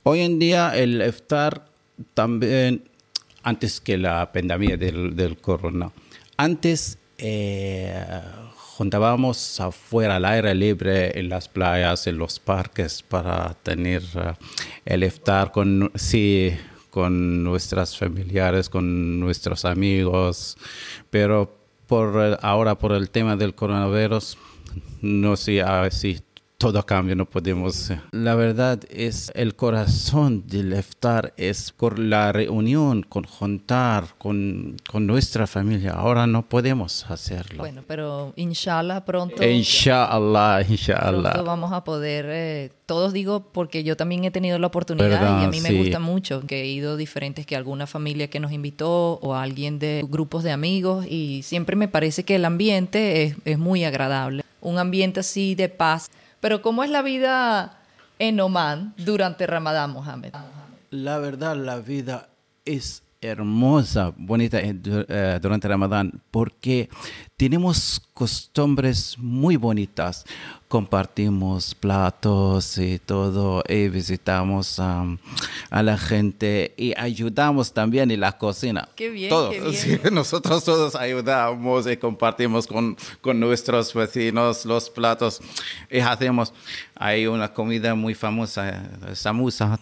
Hoy 0.05 0.21
en 0.21 0.39
día 0.39 0.75
el 0.75 1.03
iftar 1.07 1.67
también, 2.15 2.83
antes 3.43 3.79
que 3.79 3.99
la 3.99 4.33
pandemia 4.33 4.79
del, 4.79 5.15
del 5.15 5.37
corona, 5.37 5.93
antes 6.39 6.97
eh, 7.19 7.95
juntábamos 8.77 9.61
afuera 9.61 10.17
al 10.17 10.25
aire 10.25 10.53
libre 10.53 11.17
en 11.19 11.29
las 11.29 11.49
playas, 11.49 12.09
en 12.09 12.19
los 12.19 12.41
parques 12.41 13.03
para 13.03 13.55
tener 13.63 14.03
uh, 14.17 14.33
el 14.85 15.05
iftar 15.05 15.53
con, 15.53 15.93
sí, 15.95 16.51
con 16.91 17.45
nuestras 17.45 17.97
familiares, 17.97 18.69
con 18.69 19.21
nuestros 19.21 19.65
amigos, 19.65 20.57
pero 21.09 21.57
por 21.87 22.39
ahora 22.43 22.77
por 22.77 22.93
el 22.93 23.11
tema 23.11 23.37
del 23.37 23.55
coronavirus 23.55 24.39
no 25.01 25.37
sé 25.37 25.63
si 25.93 26.21
todo 26.65 26.87
cambia, 26.87 27.15
no 27.15 27.27
podemos. 27.27 27.91
Eh. 27.91 28.01
La 28.13 28.35
verdad 28.35 28.81
es 28.89 29.31
el 29.35 29.55
corazón 29.55 30.47
del 30.47 30.73
iftar 30.73 31.35
es 31.37 31.73
por 31.73 31.99
la 31.99 32.33
reunión, 32.33 33.03
con 33.03 33.25
juntar 33.25 34.15
con, 34.17 34.77
con 34.91 35.07
nuestra 35.07 35.47
familia. 35.47 35.91
Ahora 35.91 36.27
no 36.27 36.49
podemos 36.49 37.05
hacerlo. 37.11 37.59
Bueno, 37.59 37.83
pero 37.87 38.33
inshallah 38.37 39.05
pronto. 39.05 39.45
Inshallah, 39.45 40.63
inshallah. 40.67 41.33
Pronto 41.33 41.45
vamos 41.45 41.71
a 41.75 41.85
poder. 41.85 42.25
Eh, 42.31 42.73
todos 42.87 43.13
digo 43.13 43.41
porque 43.53 43.85
yo 43.85 43.99
también 43.99 44.25
he 44.25 44.31
tenido 44.31 44.59
la 44.59 44.69
oportunidad 44.69 45.43
y 45.43 45.45
a 45.45 45.49
mí 45.49 45.61
me 45.61 45.73
gusta 45.73 45.99
mucho 45.99 46.47
que 46.47 46.63
he 46.63 46.67
ido 46.67 46.97
diferentes 46.97 47.45
que 47.45 47.57
alguna 47.57 47.87
familia 47.87 48.29
que 48.29 48.41
nos 48.41 48.53
invitó 48.53 49.19
o 49.21 49.35
alguien 49.35 49.79
de 49.79 50.03
grupos 50.09 50.43
de 50.43 50.53
amigos 50.53 51.05
y 51.07 51.43
siempre 51.43 51.77
me 51.77 51.89
parece 51.89 52.25
que 52.25 52.37
el 52.37 52.47
ambiente 52.47 53.23
es, 53.23 53.37
es 53.45 53.59
muy 53.59 53.85
agradable. 53.85 54.45
Un 54.63 54.79
ambiente 54.79 55.21
así 55.21 55.55
de 55.55 55.69
paz 55.69 56.11
pero 56.45 56.61
¿cómo 56.61 56.85
es 56.85 56.91
la 56.91 57.01
vida 57.01 57.79
en 58.19 58.39
Oman 58.39 58.93
durante 58.99 59.47
Ramadán, 59.47 59.93
Mohamed? 59.93 60.35
La 60.91 61.17
verdad, 61.17 61.57
la 61.57 61.79
vida 61.79 62.29
es 62.67 63.03
hermosa, 63.25 64.13
bonita 64.17 64.61
eh, 64.61 64.75
eh, 64.85 65.39
durante 65.41 65.67
Ramadán, 65.67 66.21
porque 66.31 66.89
tenemos 67.37 68.01
costumbres 68.13 69.17
muy 69.19 69.57
bonitas. 69.57 70.25
Compartimos 70.69 71.75
platos 71.75 72.79
y 72.79 72.99
todo, 72.99 73.63
y 73.69 73.89
visitamos 73.89 74.81
a 74.81 75.17
la 75.71 75.99
gente 75.99 76.75
y 76.77 76.95
ayudamos 76.99 77.73
también 77.73 78.11
en 78.11 78.21
la 78.21 78.37
cocina. 78.39 78.89
Qué 78.97 79.09
bien. 79.09 79.31
nosotros 80.13 80.65
todos 80.65 80.97
ayudamos 80.97 81.87
y 81.87 81.97
compartimos 81.97 82.67
con, 82.67 82.97
con 83.21 83.39
nuestros 83.39 83.95
vecinos 83.95 84.65
los 84.65 84.91
platos 84.91 85.41
y 85.91 86.01
hacemos. 86.01 86.53
Hay 86.97 87.27
una 87.27 87.53
comida 87.53 87.95
muy 87.95 88.15
famosa, 88.15 88.83
samusa. 89.15 89.79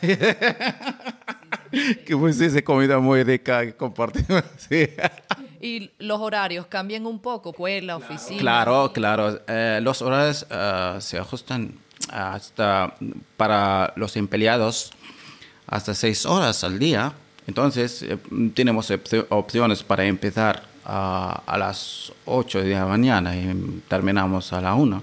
que 2.06 2.16
pues 2.16 2.38
sí, 2.38 2.62
comida 2.62 2.98
muy 2.98 3.22
rica 3.22 3.64
que 3.64 3.74
compartimos. 3.74 4.42
¿Y 5.60 5.90
los 5.98 6.20
horarios 6.20 6.66
cambian 6.66 7.06
un 7.06 7.18
poco? 7.18 7.50
¿Escuela, 7.50 7.96
oficina? 7.96 8.40
Claro, 8.40 8.92
claro. 8.92 9.40
Eh, 9.46 9.80
los 9.82 10.02
horarios 10.02 10.46
uh, 10.50 11.00
se 11.00 11.18
ajustan 11.18 11.74
hasta 12.10 12.94
para 13.36 13.92
los 13.96 14.16
empleados 14.16 14.92
hasta 15.66 15.94
seis 15.94 16.24
horas 16.24 16.62
al 16.64 16.78
día. 16.78 17.12
Entonces, 17.46 18.02
eh, 18.02 18.18
tenemos 18.54 18.92
opciones 19.28 19.82
para 19.82 20.04
empezar 20.04 20.62
a, 20.84 21.42
a 21.46 21.58
las 21.58 22.12
8 22.24 22.62
de 22.62 22.70
la 22.70 22.86
mañana 22.86 23.36
y 23.36 23.82
terminamos 23.88 24.52
a 24.52 24.60
la 24.60 24.74
1. 24.74 25.02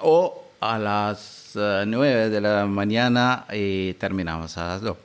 O 0.00 0.44
a 0.60 0.78
las 0.78 1.52
9 1.54 2.30
de 2.30 2.40
la 2.40 2.66
mañana 2.66 3.46
y 3.52 3.94
terminamos 3.94 4.56
a 4.56 4.66
las 4.68 4.80
2 4.82 4.96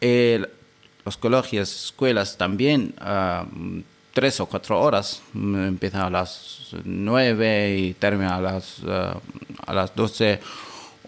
los 0.00 1.16
colegios, 1.16 1.84
escuelas 1.86 2.36
también, 2.36 2.94
uh, 3.00 3.82
tres 4.12 4.40
o 4.40 4.46
cuatro 4.46 4.80
horas, 4.80 5.22
mm, 5.32 5.66
empiezan 5.66 6.02
a 6.02 6.10
las 6.10 6.74
nueve 6.84 7.76
y 7.78 7.94
terminan 7.94 8.32
a 8.32 8.40
las, 8.40 8.78
uh, 8.80 9.18
a 9.66 9.74
las 9.74 9.94
doce 9.94 10.40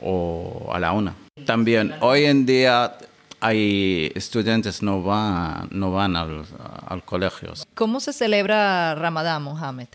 o 0.02 0.70
a 0.72 0.78
la 0.78 0.92
una. 0.92 1.14
También 1.46 1.94
hoy 2.00 2.24
en 2.24 2.46
día 2.46 2.96
hay 3.40 4.12
estudiantes 4.14 4.82
no 4.82 5.02
van, 5.02 5.68
no 5.70 5.92
van 5.92 6.16
al, 6.16 6.44
al 6.86 7.02
colegio. 7.04 7.52
¿Cómo 7.74 8.00
se 8.00 8.12
celebra 8.12 8.94
Ramadán, 8.94 9.42
Mohamed? 9.42 9.88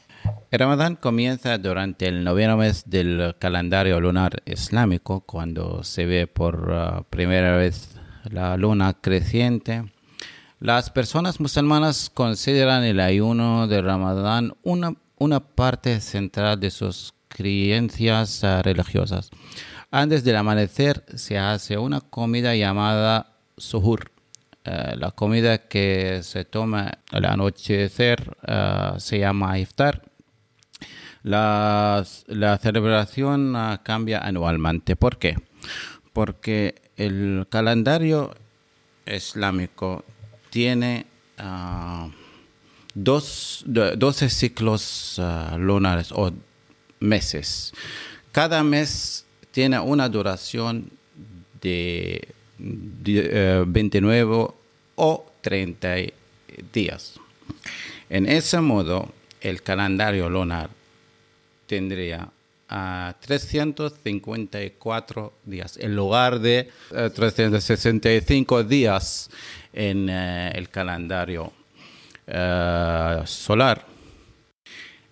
El 0.51 0.59
Ramadán 0.59 0.95
comienza 0.95 1.57
durante 1.57 2.07
el 2.07 2.23
noveno 2.23 2.57
mes 2.57 2.83
del 2.89 3.35
calendario 3.39 3.99
lunar 3.99 4.41
islámico, 4.45 5.21
cuando 5.21 5.83
se 5.83 6.05
ve 6.05 6.27
por 6.27 6.71
uh, 6.71 7.03
primera 7.09 7.55
vez 7.55 7.96
la 8.31 8.57
luna 8.57 8.93
creciente. 8.93 9.91
Las 10.59 10.89
personas 10.89 11.39
musulmanas 11.39 12.09
consideran 12.11 12.83
el 12.83 12.99
ayuno 12.99 13.67
de 13.67 13.81
Ramadán 13.81 14.53
una, 14.63 14.95
una 15.17 15.39
parte 15.39 16.01
central 16.01 16.59
de 16.59 16.71
sus 16.71 17.13
creencias 17.27 18.43
uh, 18.43 18.63
religiosas. 18.63 19.29
Antes 19.91 20.23
del 20.23 20.35
amanecer 20.35 21.05
se 21.15 21.37
hace 21.37 21.77
una 21.77 22.01
comida 22.01 22.55
llamada 22.55 23.35
suhur. 23.57 24.11
Uh, 24.65 24.97
la 24.97 25.11
comida 25.11 25.59
que 25.67 26.21
se 26.23 26.43
toma 26.43 26.99
al 27.11 27.25
anochecer 27.25 28.35
uh, 28.47 28.99
se 28.99 29.19
llama 29.19 29.59
iftar. 29.59 30.01
La, 31.23 32.03
la 32.27 32.57
celebración 32.57 33.53
cambia 33.83 34.19
anualmente. 34.19 34.95
¿Por 34.95 35.17
qué? 35.17 35.35
Porque 36.13 36.86
el 36.97 37.45
calendario 37.49 38.33
islámico 39.05 40.03
tiene 40.49 41.05
dos, 42.93 43.63
12 43.65 44.29
ciclos 44.29 45.21
lunares 45.57 46.11
o 46.11 46.31
meses. 46.99 47.73
Cada 48.31 48.63
mes 48.63 49.25
tiene 49.51 49.79
una 49.79 50.09
duración 50.09 50.89
de, 51.61 52.27
de 52.57 53.61
uh, 53.61 53.65
29 53.67 54.47
o 54.95 55.25
30 55.41 55.95
días. 56.73 57.19
En 58.09 58.27
ese 58.27 58.59
modo, 58.61 59.11
el 59.41 59.61
calendario 59.61 60.29
lunar 60.29 60.69
tendría 61.67 62.29
uh, 62.69 63.13
354 63.19 65.33
días 65.45 65.77
en 65.77 65.95
lugar 65.95 66.39
de 66.39 66.69
uh, 66.91 67.09
365 67.09 68.63
días 68.63 69.31
en 69.73 70.09
uh, 70.09 70.51
el 70.53 70.69
calendario 70.69 71.51
solar. 73.25 73.85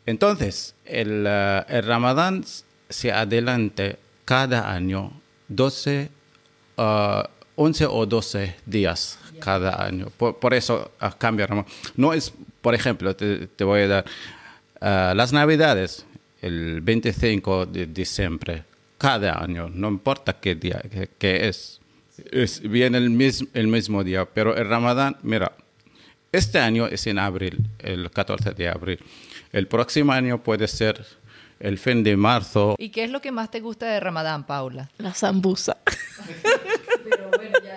Entonces, 0.06 0.76
el, 0.84 1.24
Ramadán 1.24 2.44
se 2.90 3.14
adelanta 3.14 3.96
cada 4.26 4.70
año 4.70 5.14
12, 5.48 6.10
uh, 6.76 7.22
11 7.56 7.86
o 7.86 8.06
12 8.06 8.54
días 8.66 9.18
cada 9.40 9.82
año. 9.82 10.08
Por, 10.18 10.54
eso 10.54 10.92
uh, 11.02 11.08
cambia. 11.18 11.48
No 11.96 12.12
es, 12.12 12.34
por 12.62 12.76
ejemplo, 12.76 13.16
te, 13.16 13.64
voy 13.64 13.84
a 13.84 13.88
dar 13.88 14.06
las 15.16 15.32
navidades, 15.32 16.06
el 16.46 16.82
25 16.82 17.66
de 17.66 17.88
diciembre, 17.88 18.64
cada 19.00 19.42
año, 19.42 19.68
no 19.68 19.88
importa 19.88 20.34
qué 20.34 20.54
día 20.54 20.80
qué 21.18 21.48
es. 21.48 21.82
es. 22.32 22.62
Viene 22.62 23.00
el 23.00 23.10
mismo, 23.10 23.48
el 23.54 23.68
mismo 23.68 24.04
día, 24.04 24.26
pero 24.26 24.56
el 24.56 24.70
Ramadán, 24.70 25.18
mira, 25.24 25.54
este 26.32 26.60
año 26.60 26.86
es 26.86 27.08
en 27.08 27.18
abril, 27.18 27.68
el 27.80 28.12
14 28.12 28.52
de 28.52 28.70
abril. 28.70 29.00
El 29.52 29.68
próximo 29.68 30.12
año 30.12 30.44
puede 30.44 30.68
ser 30.68 31.04
el 31.60 31.80
fin 31.80 32.04
de 32.04 32.16
marzo. 32.16 32.76
¿Y 32.78 32.90
qué 32.90 33.06
es 33.06 33.10
lo 33.10 33.22
que 33.22 33.32
más 33.32 33.50
te 33.50 33.60
gusta 33.60 33.88
de 33.88 34.00
Ramadán, 34.00 34.46
Paula? 34.46 34.92
La 35.00 35.16
zambusa. 35.16 35.78
Pero 37.10 37.32
bueno, 37.36 37.58
ya... 37.64 37.76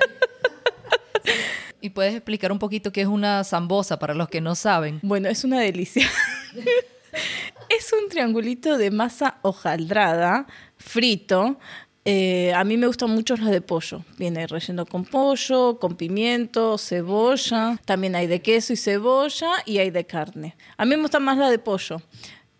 ¿Y 1.80 1.90
puedes 1.90 2.14
explicar 2.14 2.52
un 2.52 2.58
poquito 2.58 2.92
qué 2.92 3.00
es 3.00 3.06
una 3.06 3.42
zambosa 3.44 3.98
para 3.98 4.12
los 4.12 4.28
que 4.28 4.42
no 4.42 4.54
saben? 4.54 4.98
Bueno, 5.02 5.28
es 5.28 5.44
una 5.44 5.60
delicia. 5.60 6.06
es 7.68 7.92
un 7.92 8.08
triangulito 8.08 8.78
de 8.78 8.90
masa 8.90 9.38
hojaldrada, 9.42 10.46
frito. 10.76 11.58
Eh, 12.04 12.52
a 12.54 12.64
mí 12.64 12.76
me 12.76 12.86
gustan 12.86 13.10
mucho 13.10 13.36
los 13.36 13.50
de 13.50 13.60
pollo. 13.60 14.04
Viene 14.16 14.46
relleno 14.46 14.86
con 14.86 15.04
pollo, 15.04 15.78
con 15.78 15.96
pimiento, 15.96 16.78
cebolla. 16.78 17.78
También 17.84 18.14
hay 18.14 18.26
de 18.26 18.40
queso 18.40 18.72
y 18.72 18.76
cebolla 18.76 19.50
y 19.66 19.78
hay 19.78 19.90
de 19.90 20.04
carne. 20.06 20.56
A 20.76 20.84
mí 20.84 20.96
me 20.96 21.02
gusta 21.02 21.20
más 21.20 21.36
la 21.36 21.50
de 21.50 21.58
pollo. 21.58 22.00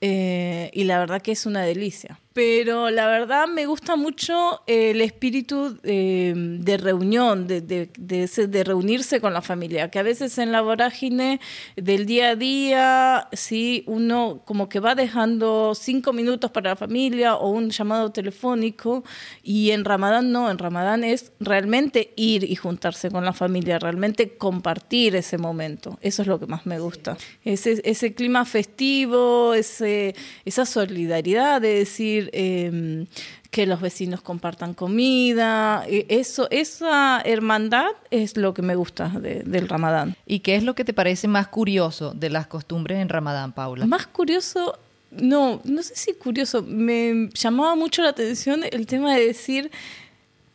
Eh, 0.00 0.70
y 0.72 0.84
la 0.84 0.98
verdad 0.98 1.22
que 1.22 1.32
es 1.32 1.46
una 1.46 1.62
delicia. 1.62 2.18
Pero 2.32 2.90
la 2.90 3.08
verdad 3.08 3.48
me 3.48 3.66
gusta 3.66 3.96
mucho 3.96 4.62
el 4.66 5.00
espíritu 5.00 5.78
eh, 5.82 6.32
de 6.36 6.76
reunión, 6.76 7.46
de, 7.46 7.60
de, 7.60 7.90
de, 7.98 8.46
de, 8.48 8.64
reunirse 8.64 9.20
con 9.20 9.32
la 9.32 9.42
familia, 9.42 9.90
que 9.90 9.98
a 9.98 10.02
veces 10.02 10.38
en 10.38 10.52
la 10.52 10.60
vorágine 10.60 11.40
del 11.76 12.06
día 12.06 12.30
a 12.30 12.36
día, 12.36 13.28
sí, 13.32 13.82
uno 13.86 14.42
como 14.44 14.68
que 14.68 14.78
va 14.78 14.94
dejando 14.94 15.74
cinco 15.74 16.12
minutos 16.12 16.50
para 16.50 16.70
la 16.70 16.76
familia 16.76 17.34
o 17.34 17.50
un 17.50 17.70
llamado 17.70 18.12
telefónico, 18.12 19.04
y 19.42 19.70
en 19.70 19.84
Ramadán 19.84 20.30
no, 20.30 20.50
en 20.50 20.58
Ramadán 20.58 21.04
es 21.04 21.32
realmente 21.40 22.12
ir 22.16 22.44
y 22.44 22.56
juntarse 22.56 23.10
con 23.10 23.24
la 23.24 23.32
familia, 23.32 23.78
realmente 23.78 24.36
compartir 24.36 25.16
ese 25.16 25.38
momento. 25.38 25.98
Eso 26.02 26.22
es 26.22 26.28
lo 26.28 26.38
que 26.38 26.46
más 26.46 26.66
me 26.66 26.78
gusta. 26.78 27.16
Ese, 27.44 27.80
ese 27.84 28.14
clima 28.14 28.44
festivo, 28.44 29.54
ese, 29.54 30.14
esa 30.44 30.66
solidaridad 30.66 31.60
de 31.60 31.74
decir, 31.74 32.17
eh, 32.32 33.06
que 33.50 33.66
los 33.66 33.80
vecinos 33.80 34.20
compartan 34.20 34.74
comida. 34.74 35.84
Eso, 35.86 36.48
esa 36.50 37.20
hermandad 37.24 37.90
es 38.10 38.36
lo 38.36 38.54
que 38.54 38.62
me 38.62 38.74
gusta 38.74 39.08
de, 39.08 39.42
del 39.44 39.68
Ramadán. 39.68 40.16
¿Y 40.26 40.40
qué 40.40 40.56
es 40.56 40.62
lo 40.62 40.74
que 40.74 40.84
te 40.84 40.92
parece 40.92 41.28
más 41.28 41.48
curioso 41.48 42.12
de 42.14 42.30
las 42.30 42.46
costumbres 42.46 42.98
en 42.98 43.08
Ramadán, 43.08 43.52
Paula? 43.52 43.86
Más 43.86 44.06
curioso, 44.06 44.78
no, 45.10 45.60
no 45.64 45.82
sé 45.82 45.94
si 45.96 46.12
curioso, 46.14 46.62
me 46.62 47.30
llamaba 47.34 47.74
mucho 47.74 48.02
la 48.02 48.10
atención 48.10 48.62
el 48.70 48.86
tema 48.86 49.14
de 49.14 49.26
decir 49.26 49.70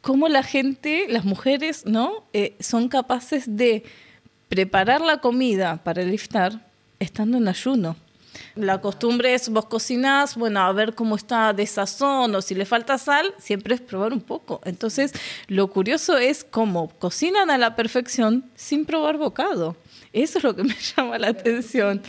cómo 0.02 0.28
la 0.28 0.44
gente, 0.44 1.06
las 1.08 1.26
mujeres, 1.26 1.86
¿no? 1.86 2.26
Eh, 2.34 2.56
son 2.60 2.90
capaces 2.90 3.46
de 3.48 3.84
preparar 4.50 5.02
la 5.02 5.18
comida 5.18 5.78
para 5.84 6.02
el 6.02 6.14
iftar 6.14 6.70
estando 7.00 7.38
en 7.38 7.48
ayuno. 7.48 7.96
La 8.56 8.82
costumbre 8.82 9.34
es 9.34 9.50
vos 9.50 9.66
cocinás, 9.66 10.36
bueno, 10.36 10.62
a 10.62 10.72
ver 10.72 10.96
cómo 10.96 11.16
está 11.16 11.54
de 11.54 11.66
sazón 11.66 12.36
o 12.36 12.42
si 12.42 12.56
le 12.56 12.66
falta 12.66 12.98
sal, 12.98 13.34
siempre 13.38 13.76
es 13.76 13.82
probar 13.82 14.14
un 14.14 14.22
poco. 14.22 14.62
Entonces, 14.66 15.14
lo 15.48 15.70
curioso 15.70 16.18
es 16.18 16.44
cómo 16.44 16.90
cocinan 17.00 17.50
a 17.50 17.58
la 17.58 17.76
perfección 17.76 18.50
sin 18.56 18.86
probar 18.86 19.18
bocado. 19.18 19.76
Eso 20.12 20.38
es 20.38 20.44
lo 20.44 20.56
que 20.56 20.64
me 20.64 20.76
llama 20.76 21.18
la 21.18 21.30
atención. 21.30 22.02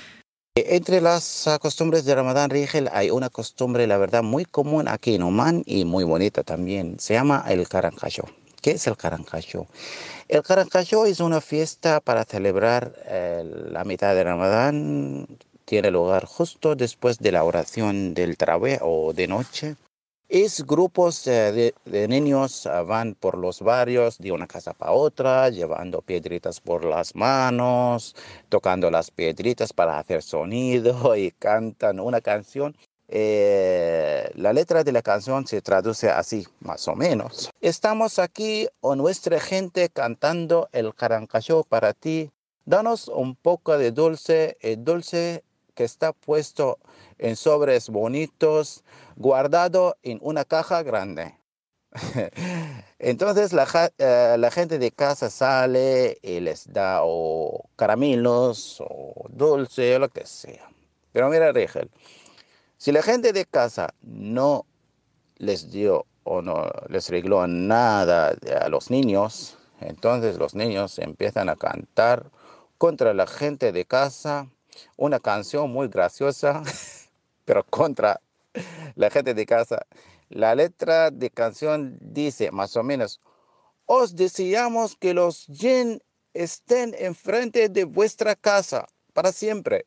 Entre 0.56 1.00
las 1.00 1.48
costumbres 1.60 2.04
de 2.04 2.14
Ramadán 2.14 2.48
Rigel 2.48 2.88
hay 2.92 3.10
una 3.10 3.28
costumbre, 3.28 3.88
la 3.88 3.98
verdad, 3.98 4.22
muy 4.22 4.44
común 4.44 4.86
aquí 4.86 5.16
en 5.16 5.22
Oman 5.22 5.64
y 5.66 5.84
muy 5.84 6.04
bonita 6.04 6.44
también. 6.44 7.00
Se 7.00 7.14
llama 7.14 7.44
el 7.48 7.66
Karankayo. 7.68 8.22
¿Qué 8.62 8.70
es 8.72 8.86
el 8.86 8.96
Karankayo? 8.96 9.66
El 10.28 10.42
Karankayo 10.44 11.06
es 11.06 11.18
una 11.18 11.40
fiesta 11.40 12.00
para 12.00 12.24
celebrar 12.24 12.94
eh, 13.04 13.42
la 13.72 13.82
mitad 13.82 14.14
de 14.14 14.22
Ramadán 14.22 15.26
tiene 15.64 15.90
lugar 15.90 16.26
justo 16.26 16.74
después 16.74 17.18
de 17.18 17.32
la 17.32 17.44
oración 17.44 18.14
del 18.14 18.36
Traweh 18.36 18.78
o 18.82 19.12
de 19.12 19.28
noche. 19.28 19.76
Es 20.28 20.66
grupos 20.66 21.26
eh, 21.26 21.52
de, 21.52 21.74
de, 21.84 22.08
niños 22.08 22.66
uh, 22.66 22.84
van 22.84 23.14
por 23.14 23.36
los 23.36 23.60
barrios 23.60 24.18
de 24.18 24.32
una 24.32 24.46
casa 24.46 24.72
para 24.72 24.92
otra, 24.92 25.50
llevando 25.50 26.00
piedritas 26.00 26.60
por 26.60 26.84
las 26.84 27.14
manos, 27.14 28.16
tocando 28.48 28.90
las 28.90 29.10
piedritas 29.10 29.72
para 29.72 29.98
hacer 29.98 30.22
sonido 30.22 31.14
y 31.16 31.30
cantan 31.30 32.00
una 32.00 32.20
canción. 32.20 32.74
Eh, 33.08 34.30
la 34.34 34.52
letra 34.52 34.82
de 34.82 34.92
la 34.92 35.02
canción 35.02 35.46
se 35.46 35.60
traduce 35.60 36.10
así, 36.10 36.46
más 36.60 36.88
o 36.88 36.96
menos. 36.96 37.50
Estamos 37.60 38.18
aquí 38.18 38.66
o 38.80 38.96
nuestra 38.96 39.38
gente 39.40 39.90
cantando 39.90 40.68
el 40.72 40.94
carancayo 40.94 41.64
para 41.64 41.92
ti. 41.92 42.30
Danos 42.64 43.08
un 43.08 43.36
poco 43.36 43.76
de 43.76 43.92
dulce, 43.92 44.56
el 44.60 44.82
dulce 44.84 45.44
que 45.74 45.84
está 45.84 46.12
puesto 46.12 46.78
en 47.18 47.36
sobres 47.36 47.88
bonitos, 47.88 48.84
guardado 49.16 49.96
en 50.02 50.18
una 50.22 50.44
caja 50.44 50.82
grande. 50.82 51.34
Entonces 52.98 53.52
la, 53.52 53.64
uh, 53.64 54.38
la, 54.38 54.50
gente 54.50 54.78
de 54.78 54.90
casa 54.90 55.30
sale 55.30 56.18
y 56.22 56.40
les 56.40 56.72
da 56.72 57.00
o 57.02 57.68
caramelos 57.76 58.80
o 58.80 59.26
dulce 59.28 59.96
o 59.96 59.98
lo 60.00 60.08
que 60.08 60.26
sea. 60.26 60.68
Pero 61.12 61.28
mira, 61.28 61.52
Rigel, 61.52 61.90
si 62.76 62.90
la 62.90 63.02
gente 63.02 63.32
de 63.32 63.44
casa 63.44 63.94
no 64.02 64.66
les 65.36 65.70
dio 65.70 66.06
o 66.24 66.42
no 66.42 66.68
les 66.88 67.08
regló 67.10 67.46
nada 67.46 68.34
a 68.60 68.68
los 68.68 68.90
niños, 68.90 69.56
entonces 69.80 70.38
los 70.38 70.54
niños 70.54 70.98
empiezan 70.98 71.48
a 71.48 71.56
cantar 71.56 72.30
contra 72.78 73.14
la 73.14 73.26
gente 73.26 73.70
de 73.70 73.84
casa 73.84 74.48
una 74.96 75.20
canción 75.20 75.70
muy 75.70 75.88
graciosa, 75.88 76.62
pero 77.44 77.64
contra 77.64 78.20
la 78.94 79.10
gente 79.10 79.34
de 79.34 79.46
casa. 79.46 79.86
La 80.28 80.54
letra 80.54 81.10
de 81.10 81.30
canción 81.30 81.98
dice 82.00 82.50
más 82.50 82.76
o 82.76 82.82
menos, 82.82 83.20
os 83.86 84.16
deseamos 84.16 84.96
que 84.96 85.14
los 85.14 85.46
yin 85.46 86.02
estén 86.32 86.94
enfrente 86.98 87.68
de 87.68 87.84
vuestra 87.84 88.34
casa 88.34 88.86
para 89.12 89.32
siempre. 89.32 89.86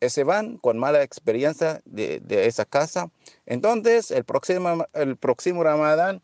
se 0.00 0.22
van 0.24 0.58
con 0.58 0.78
mala 0.78 1.02
experiencia 1.02 1.80
de, 1.84 2.20
de 2.20 2.46
esa 2.46 2.64
casa. 2.64 3.10
Entonces, 3.46 4.10
el 4.12 4.24
próximo, 4.24 4.86
el 4.92 5.16
próximo 5.16 5.64
Ramadán 5.64 6.22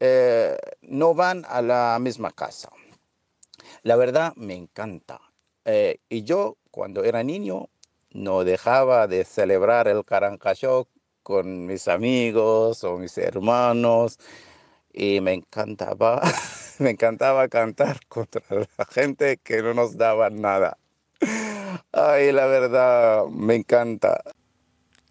eh, 0.00 0.56
no 0.82 1.14
van 1.14 1.44
a 1.48 1.62
la 1.62 1.98
misma 2.00 2.30
casa. 2.30 2.70
La 3.82 3.96
verdad, 3.96 4.34
me 4.36 4.54
encanta. 4.54 5.20
Eh, 5.64 5.98
y 6.08 6.24
yo, 6.24 6.56
cuando 6.74 7.04
era 7.04 7.22
niño, 7.22 7.68
no 8.10 8.42
dejaba 8.42 9.06
de 9.06 9.24
celebrar 9.24 9.86
el 9.86 10.04
Carancayo 10.04 10.88
con 11.22 11.66
mis 11.66 11.86
amigos 11.86 12.82
o 12.82 12.98
mis 12.98 13.16
hermanos 13.16 14.18
y 14.92 15.20
me 15.20 15.34
encantaba, 15.34 16.20
me 16.80 16.90
encantaba 16.90 17.46
cantar 17.46 18.00
contra 18.08 18.42
la 18.50 18.84
gente 18.86 19.36
que 19.36 19.62
no 19.62 19.72
nos 19.72 19.96
daba 19.96 20.30
nada. 20.30 20.76
Ay, 21.92 22.32
la 22.32 22.46
verdad, 22.46 23.26
me 23.26 23.54
encanta. 23.54 24.20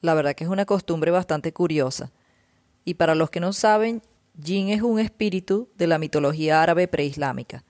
La 0.02 0.16
verdad 0.16 0.36
que 0.36 0.44
es 0.44 0.50
una 0.50 0.66
costumbre 0.66 1.12
bastante 1.12 1.54
curiosa. 1.54 2.12
Y 2.84 2.96
para 2.96 3.16
los 3.16 3.30
que 3.30 3.40
no 3.40 3.54
saben, 3.54 4.02
Jin 4.44 4.68
es 4.68 4.82
un 4.82 5.00
espíritu 5.00 5.70
de 5.78 5.88
la 5.88 5.98
mitología 5.98 6.62
árabe 6.62 6.90
preislámica, 6.90 7.64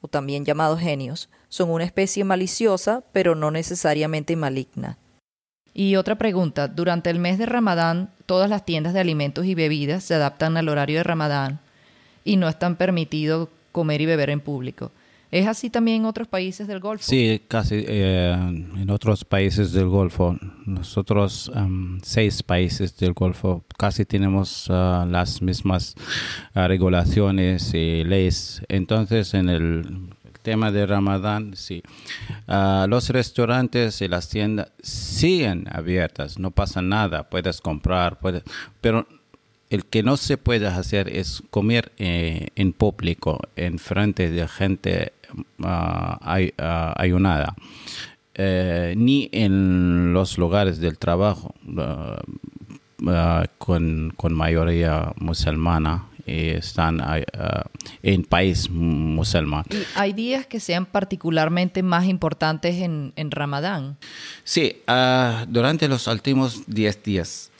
o 0.00 0.06
también 0.06 0.44
llamados 0.44 0.78
genios. 0.78 1.28
Son 1.50 1.68
una 1.68 1.84
especie 1.84 2.24
maliciosa, 2.24 3.02
pero 3.12 3.34
no 3.34 3.50
necesariamente 3.50 4.34
maligna. 4.36 4.96
Y 5.74 5.96
otra 5.96 6.16
pregunta, 6.16 6.68
durante 6.68 7.10
el 7.10 7.18
mes 7.18 7.38
de 7.38 7.46
Ramadán, 7.46 8.10
todas 8.24 8.48
las 8.48 8.64
tiendas 8.64 8.94
de 8.94 9.00
alimentos 9.00 9.44
y 9.44 9.54
bebidas 9.54 10.04
se 10.04 10.14
adaptan 10.14 10.56
al 10.56 10.68
horario 10.68 10.98
de 10.98 11.04
Ramadán 11.04 11.60
y 12.24 12.36
no 12.36 12.48
están 12.48 12.76
permitido 12.76 13.50
comer 13.72 14.00
y 14.00 14.06
beber 14.06 14.30
en 14.30 14.40
público. 14.40 14.90
¿Es 15.30 15.46
así 15.46 15.70
también 15.70 15.98
en 15.98 16.04
otros 16.06 16.26
países 16.26 16.66
del 16.66 16.80
Golfo? 16.80 17.04
Sí, 17.04 17.40
casi 17.46 17.84
eh, 17.86 18.32
en 18.32 18.90
otros 18.90 19.24
países 19.24 19.72
del 19.72 19.86
Golfo. 19.86 20.36
Nosotros, 20.66 21.52
um, 21.54 22.00
seis 22.02 22.42
países 22.42 22.96
del 22.96 23.12
Golfo, 23.12 23.64
casi 23.78 24.04
tenemos 24.04 24.68
uh, 24.68 25.06
las 25.08 25.40
mismas 25.40 25.94
uh, 26.56 26.66
regulaciones 26.66 27.72
y 27.74 28.02
leyes. 28.02 28.62
Entonces, 28.68 29.34
en 29.34 29.48
el 29.48 30.10
tema 30.42 30.70
de 30.70 30.86
Ramadán, 30.86 31.56
sí. 31.56 31.82
Uh, 32.48 32.86
los 32.88 33.10
restaurantes 33.10 34.00
y 34.00 34.08
las 34.08 34.28
tiendas 34.28 34.72
siguen 34.82 35.66
abiertas, 35.70 36.38
no 36.38 36.50
pasa 36.50 36.82
nada, 36.82 37.28
puedes 37.28 37.60
comprar, 37.60 38.18
puedes, 38.18 38.42
pero 38.80 39.06
el 39.70 39.84
que 39.84 40.02
no 40.02 40.16
se 40.16 40.36
puede 40.36 40.66
hacer 40.66 41.08
es 41.08 41.42
comer 41.50 41.92
eh, 41.98 42.48
en 42.56 42.72
público, 42.72 43.40
en 43.54 43.78
frente 43.78 44.28
de 44.30 44.48
gente 44.48 45.12
uh, 45.60 46.16
ayunada, 46.96 47.54
eh, 48.34 48.94
ni 48.96 49.28
en 49.32 50.12
los 50.12 50.38
lugares 50.38 50.80
del 50.80 50.98
trabajo 50.98 51.54
con, 53.58 54.12
con, 54.16 54.34
mayoría 54.34 55.12
musulmana. 55.16 56.09
Y 56.26 56.50
están 56.50 57.00
en 58.02 58.24
país 58.24 58.68
musulmán. 58.70 59.64
¿Y 59.70 59.82
hay 59.94 60.12
días 60.12 60.46
que 60.46 60.60
sean 60.60 60.86
particularmente 60.86 61.82
más 61.82 62.06
importantes 62.06 62.76
en, 62.76 63.12
en 63.16 63.30
Ramadán? 63.30 63.96
Sí, 64.44 64.82
durante 65.48 65.88
los 65.88 66.06
últimos 66.06 66.62
10 66.66 67.02
días 67.02 67.50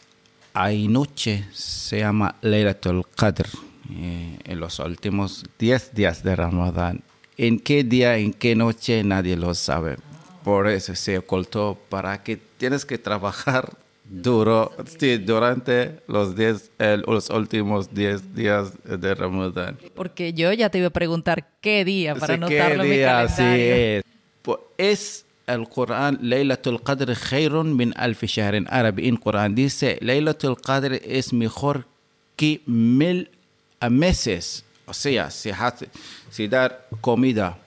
hay 0.52 0.88
noche, 0.88 1.46
se 1.52 2.00
llama 2.00 2.34
Laylatul 2.40 3.06
Qadr, 3.16 3.46
eh, 3.90 4.38
en 4.44 4.60
los 4.60 4.78
últimos 4.78 5.44
10 5.58 5.94
días 5.94 6.22
de 6.22 6.36
Ramadán. 6.36 7.02
En 7.36 7.58
qué 7.58 7.84
día, 7.84 8.16
en 8.16 8.32
qué 8.32 8.54
noche, 8.54 9.02
nadie 9.04 9.36
lo 9.36 9.54
sabe. 9.54 9.96
Por 10.44 10.68
eso 10.68 10.94
se 10.94 11.18
ocultó 11.18 11.78
para 11.88 12.22
que 12.22 12.36
tienes 12.36 12.84
que 12.84 12.98
trabajar 12.98 13.76
duro 14.10 14.72
sí, 14.98 15.18
durante 15.18 16.00
los, 16.08 16.34
diez, 16.34 16.70
eh, 16.78 17.00
los 17.06 17.30
últimos 17.30 17.94
10 17.94 18.34
días 18.34 18.72
de 18.84 19.14
Ramadán. 19.14 19.78
Porque 19.94 20.32
yo 20.32 20.52
ya 20.52 20.68
te 20.68 20.78
iba 20.78 20.88
a 20.88 20.90
preguntar 20.90 21.48
qué 21.60 21.84
día 21.84 22.14
para 22.16 22.34
Sí, 22.34 22.38
anotarlo 22.38 22.82
¿Qué 22.82 22.88
en 22.88 22.90
mi 22.90 22.96
día? 22.96 23.28
Sí, 23.28 23.36
calendario. 23.36 23.74
es. 23.74 24.04
Pues 24.42 24.58
es 24.78 25.26
el 25.46 25.68
Corán, 25.68 26.18
Laylatul 26.22 26.82
Qadr 26.82 27.14
khairun 27.14 27.76
min 27.76 27.92
alfi 27.96 28.26
shahr 28.26 28.54
en 28.54 28.66
árabe. 28.68 29.06
En 29.06 29.16
Corán 29.16 29.54
dice, 29.54 29.98
Laylatul 30.00 30.60
Qadr 30.60 30.94
es 31.04 31.32
mejor 31.32 31.86
que 32.36 32.62
mil 32.66 33.30
meses. 33.90 34.64
O 34.86 34.94
sea, 34.94 35.30
si, 35.30 35.50
si 36.30 36.48
dar 36.48 36.88
comida 37.00 37.58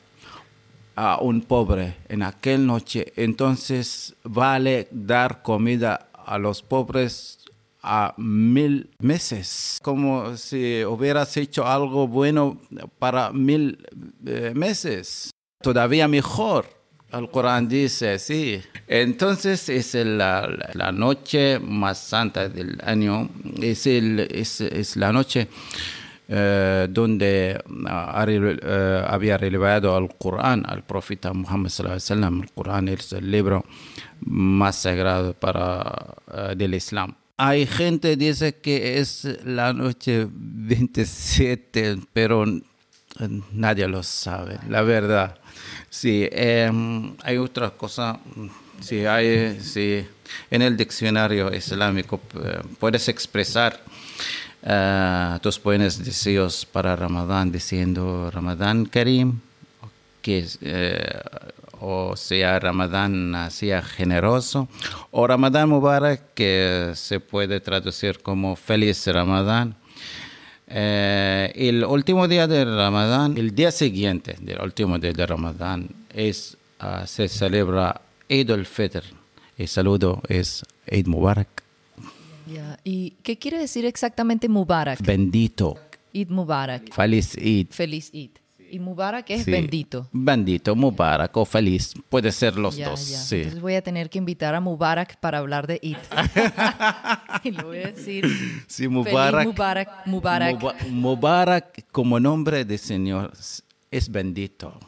a 0.95 1.19
un 1.21 1.41
pobre 1.41 1.95
en 2.09 2.21
aquel 2.23 2.65
noche, 2.65 3.13
entonces 3.15 4.13
vale 4.23 4.87
dar 4.91 5.41
comida 5.41 6.07
a 6.25 6.37
los 6.37 6.61
pobres 6.61 7.39
a 7.81 8.13
mil 8.17 8.89
meses, 8.99 9.77
como 9.83 10.37
si 10.37 10.83
hubieras 10.85 11.35
hecho 11.35 11.67
algo 11.67 12.07
bueno 12.07 12.57
para 12.97 13.31
mil 13.33 13.85
eh, 14.25 14.53
meses. 14.55 15.31
Todavía 15.61 16.07
mejor. 16.07 16.65
El 17.11 17.29
Corán 17.29 17.67
dice, 17.67 18.17
sí. 18.17 18.59
Entonces 18.87 19.69
es 19.69 19.93
la, 19.93 20.47
la- 20.73 20.91
noche 20.91 21.59
más 21.59 21.99
santa 21.99 22.49
del 22.49 22.79
año. 22.83 23.29
Es, 23.61 23.85
el- 23.85 24.19
es, 24.31 24.61
es 24.61 24.95
la 24.95 25.11
noche 25.11 25.47
eh, 26.27 26.87
donde 26.89 27.61
ah, 27.85 28.25
eh, 28.27 29.03
había 29.07 29.37
relevado 29.37 29.95
el 29.97 30.09
Corán 30.17 30.63
al 30.67 30.83
profeta 30.83 31.33
Muhammad. 31.33 31.71
El 32.09 32.51
Corán 32.55 32.87
es 32.87 33.13
el 33.13 33.29
libro 33.29 33.63
más 34.25 34.77
sagrado 34.77 35.33
para 35.33 36.15
eh, 36.33 36.53
del 36.55 36.75
Islam. 36.75 37.15
Hay 37.37 37.65
gente 37.65 38.11
que 38.11 38.17
dice 38.17 38.55
que 38.55 38.99
es 38.99 39.27
la 39.43 39.73
noche 39.73 40.27
27, 40.31 41.99
pero 42.13 42.45
eh, 42.45 42.61
nadie 43.51 43.87
lo 43.87 44.03
sabe, 44.03 44.59
la 44.69 44.81
verdad. 44.83 45.37
Sí, 45.89 46.27
em, 46.31 47.15
hay 47.23 47.37
otra 47.37 47.71
cosa. 47.71 48.19
Sí, 48.79 49.05
hay, 49.05 49.59
sí, 49.61 50.05
en 50.51 50.61
el 50.61 50.75
diccionario 50.77 51.53
islámico 51.53 52.21
eh, 52.43 52.61
puedes 52.79 53.07
expresar 53.07 53.79
tus 55.41 55.61
buenos 55.61 56.01
deseos 56.01 56.65
para 56.65 56.95
Ramadán 56.95 57.51
diciendo 57.51 58.31
Ramadán 58.31 58.85
Karim, 58.85 59.41
que 60.21 60.39
es, 60.39 60.57
o 61.85 62.15
sea 62.15 62.59
Ramadán 62.59 63.35
sea 63.49 63.81
generoso, 63.81 64.69
o 65.11 65.27
Ramadán 65.27 65.67
Mubarak, 65.69 66.33
que 66.33 66.91
se 66.95 67.19
puede 67.19 67.59
traducir 67.59 68.19
como 68.21 68.55
feliz 68.55 69.05
Ramadán. 69.07 69.75
Eh, 70.67 71.51
el 71.55 71.83
último 71.83 72.27
día 72.27 72.47
de 72.47 72.63
Ramadán, 72.63 73.37
el 73.37 73.53
día 73.53 73.71
siguiente 73.71 74.37
del 74.39 74.61
último 74.61 74.97
día 74.97 75.11
de 75.11 75.25
Ramadán, 75.25 75.89
es, 76.13 76.57
ah, 76.79 77.05
se 77.05 77.27
celebra 77.27 77.99
Eid 78.29 78.49
al-Fitr. 78.49 79.03
El 79.57 79.67
saludo 79.67 80.21
es 80.29 80.63
Eid 80.87 81.07
Mubarak, 81.07 81.63
¿Y 82.83 83.11
qué 83.23 83.37
quiere 83.37 83.57
decir 83.57 83.85
exactamente 83.85 84.49
Mubarak? 84.49 85.01
bendito, 85.01 85.77
Eid 86.13 86.29
Mubarak. 86.29 86.93
feliz 86.93 87.35
Eid. 87.37 87.67
Feliz 87.71 88.09
Eid. 88.13 88.31
Y 88.73 88.79
Mubarak 88.79 89.29
es 89.29 89.43
Sí. 89.43 89.51
bendito. 89.51 90.07
Bendito, 90.11 90.75
Mubarak 90.75 91.37
o 91.37 91.45
feliz. 91.45 91.93
Puede 92.09 92.31
ser 92.31 92.55
los 92.57 92.75
Ya, 92.75 92.89
dos. 92.89 93.07
ya. 93.07 93.17
Sí. 93.19 93.35
Entonces 93.35 93.61
voy 93.61 93.75
a 93.75 93.83
tener 93.83 94.09
que 94.09 94.17
invitar 94.17 94.55
a 94.55 94.59
Mubarak 94.59 95.17
para 95.19 95.37
hablar 95.37 95.67
de 95.67 95.79
Eid. 95.83 95.97
y 97.43 97.51
le 97.51 97.61
voy 97.63 97.77
a 97.77 97.91
decir 97.91 98.25
Sí, 98.65 98.85
feliz 98.87 98.89
Mubarak. 98.89 99.45
Mubarak. 99.45 100.07
Mubarak. 100.07 100.59
Muba- 100.59 100.75
Mubarak 100.89 101.85
como 101.91 102.19
nombre 102.19 102.65
de 102.65 102.79
Señor 102.79 103.31
es 103.91 104.09
bendito. 104.09 104.79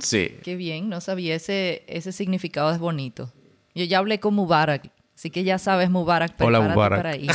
Sí. 0.00 0.30
Qué 0.42 0.56
bien, 0.56 0.88
no 0.88 1.00
sabía 1.00 1.36
ese, 1.36 1.84
ese 1.86 2.10
significado 2.10 2.72
es 2.72 2.80
bonito. 2.80 3.32
Yo 3.76 3.84
ya 3.84 3.98
hablé 3.98 4.18
con 4.18 4.34
Mubarak, 4.34 4.90
así 5.14 5.30
que 5.30 5.44
ya 5.44 5.58
sabes 5.58 5.88
Mubarak, 5.88 6.34
Hola, 6.40 6.60
Mubarak. 6.60 6.98
para 6.98 7.16
ir. 7.16 7.30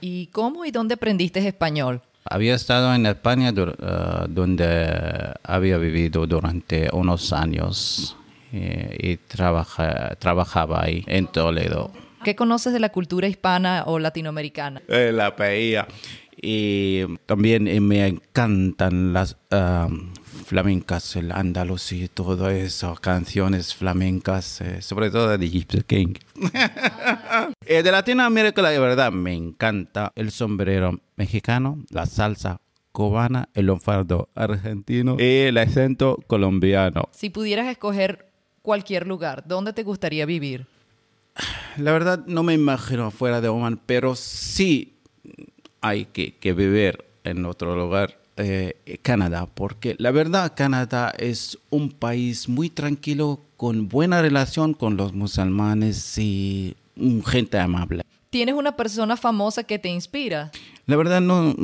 ¿Y 0.00 0.26
cómo 0.28 0.64
y 0.64 0.70
dónde 0.70 0.94
aprendiste 0.94 1.44
español? 1.44 2.02
Había 2.24 2.54
estado 2.54 2.94
en 2.94 3.04
España 3.04 3.52
dur- 3.52 3.76
eh, 3.78 4.26
donde 4.30 5.34
había 5.42 5.76
vivido 5.76 6.26
durante 6.26 6.88
unos 6.92 7.32
años 7.34 8.16
eh, 8.52 8.96
y 8.98 9.16
trabaja- 9.18 10.16
trabajaba 10.18 10.82
ahí 10.84 11.04
en 11.06 11.26
Toledo. 11.26 11.92
¿Qué 12.24 12.34
conoces 12.34 12.72
de 12.72 12.80
la 12.80 12.88
cultura 12.88 13.28
hispana 13.28 13.84
o 13.86 13.98
latinoamericana? 13.98 14.80
Eh, 14.88 15.12
la 15.12 15.36
paella. 15.36 15.86
Y 16.40 17.02
también 17.26 17.64
me 17.86 18.06
encantan 18.06 19.12
las 19.12 19.36
ah, 19.50 19.88
flamencas, 20.44 21.16
el 21.16 21.32
andaluz 21.32 21.92
y 21.92 22.08
todo 22.08 22.50
eso, 22.50 22.94
canciones 23.00 23.74
flamencas, 23.74 24.60
eh, 24.60 24.82
sobre 24.82 25.10
todo 25.10 25.36
de 25.36 25.48
Gypsy 25.48 25.82
King. 25.82 26.14
Eh, 27.66 27.82
de 27.82 27.90
Latinoamérica, 27.90 28.60
la 28.60 28.78
verdad, 28.78 29.10
me 29.10 29.32
encanta 29.32 30.12
el 30.16 30.30
sombrero 30.30 31.00
mexicano, 31.16 31.82
la 31.90 32.04
salsa 32.04 32.60
cubana, 32.92 33.48
el 33.54 33.66
lunfardo 33.66 34.28
argentino 34.34 35.16
y 35.18 35.46
el 35.46 35.56
acento 35.56 36.18
colombiano. 36.26 37.08
Si 37.12 37.30
pudieras 37.30 37.66
escoger 37.68 38.30
cualquier 38.62 39.06
lugar, 39.06 39.44
¿dónde 39.46 39.72
te 39.72 39.82
gustaría 39.82 40.26
vivir? 40.26 40.66
La 41.78 41.92
verdad 41.92 42.24
no 42.26 42.42
me 42.42 42.54
imagino 42.54 43.10
fuera 43.10 43.40
de 43.40 43.48
Oman, 43.48 43.80
pero 43.84 44.14
sí 44.14 45.00
hay 45.80 46.04
que, 46.06 46.36
que 46.36 46.52
vivir 46.52 47.04
en 47.24 47.44
otro 47.46 47.74
lugar, 47.74 48.18
eh, 48.36 48.98
Canadá, 49.02 49.46
porque 49.52 49.94
la 49.98 50.10
verdad 50.10 50.52
Canadá 50.56 51.12
es 51.18 51.58
un 51.70 51.90
país 51.90 52.48
muy 52.48 52.70
tranquilo, 52.70 53.40
con 53.56 53.88
buena 53.88 54.20
relación 54.20 54.74
con 54.74 54.96
los 54.96 55.12
musulmanes 55.12 56.18
y 56.18 56.76
gente 57.24 57.58
amable. 57.58 58.02
¿Tienes 58.30 58.56
una 58.56 58.76
persona 58.76 59.16
famosa 59.16 59.62
que 59.62 59.78
te 59.78 59.88
inspira? 59.88 60.50
La 60.86 60.96
verdad 60.96 61.20
no, 61.20 61.54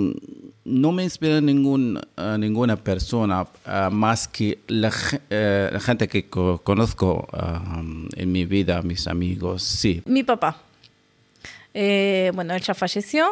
no 0.64 0.92
me 0.92 1.02
inspira 1.02 1.40
ningún, 1.40 2.00
a 2.16 2.38
ninguna 2.38 2.76
persona 2.76 3.46
ah, 3.66 3.90
más 3.90 4.28
que 4.28 4.61
la, 4.68 4.92
eh, 5.30 5.68
la, 5.72 5.80
gente 5.80 6.09
que 6.09 6.26
co 6.26 6.61
conozco 6.62 7.28
uh, 7.33 8.09
en 8.16 8.33
mi 8.33 8.44
vida, 8.44 8.83
mis 8.83 9.09
amigos, 9.09 9.62
sí. 9.62 10.02
Mi 10.06 10.22
papá. 10.22 10.62
Eh, 11.74 12.30
bueno, 12.35 12.54
él 12.54 12.62
ya 12.62 12.74
falleció, 12.74 13.26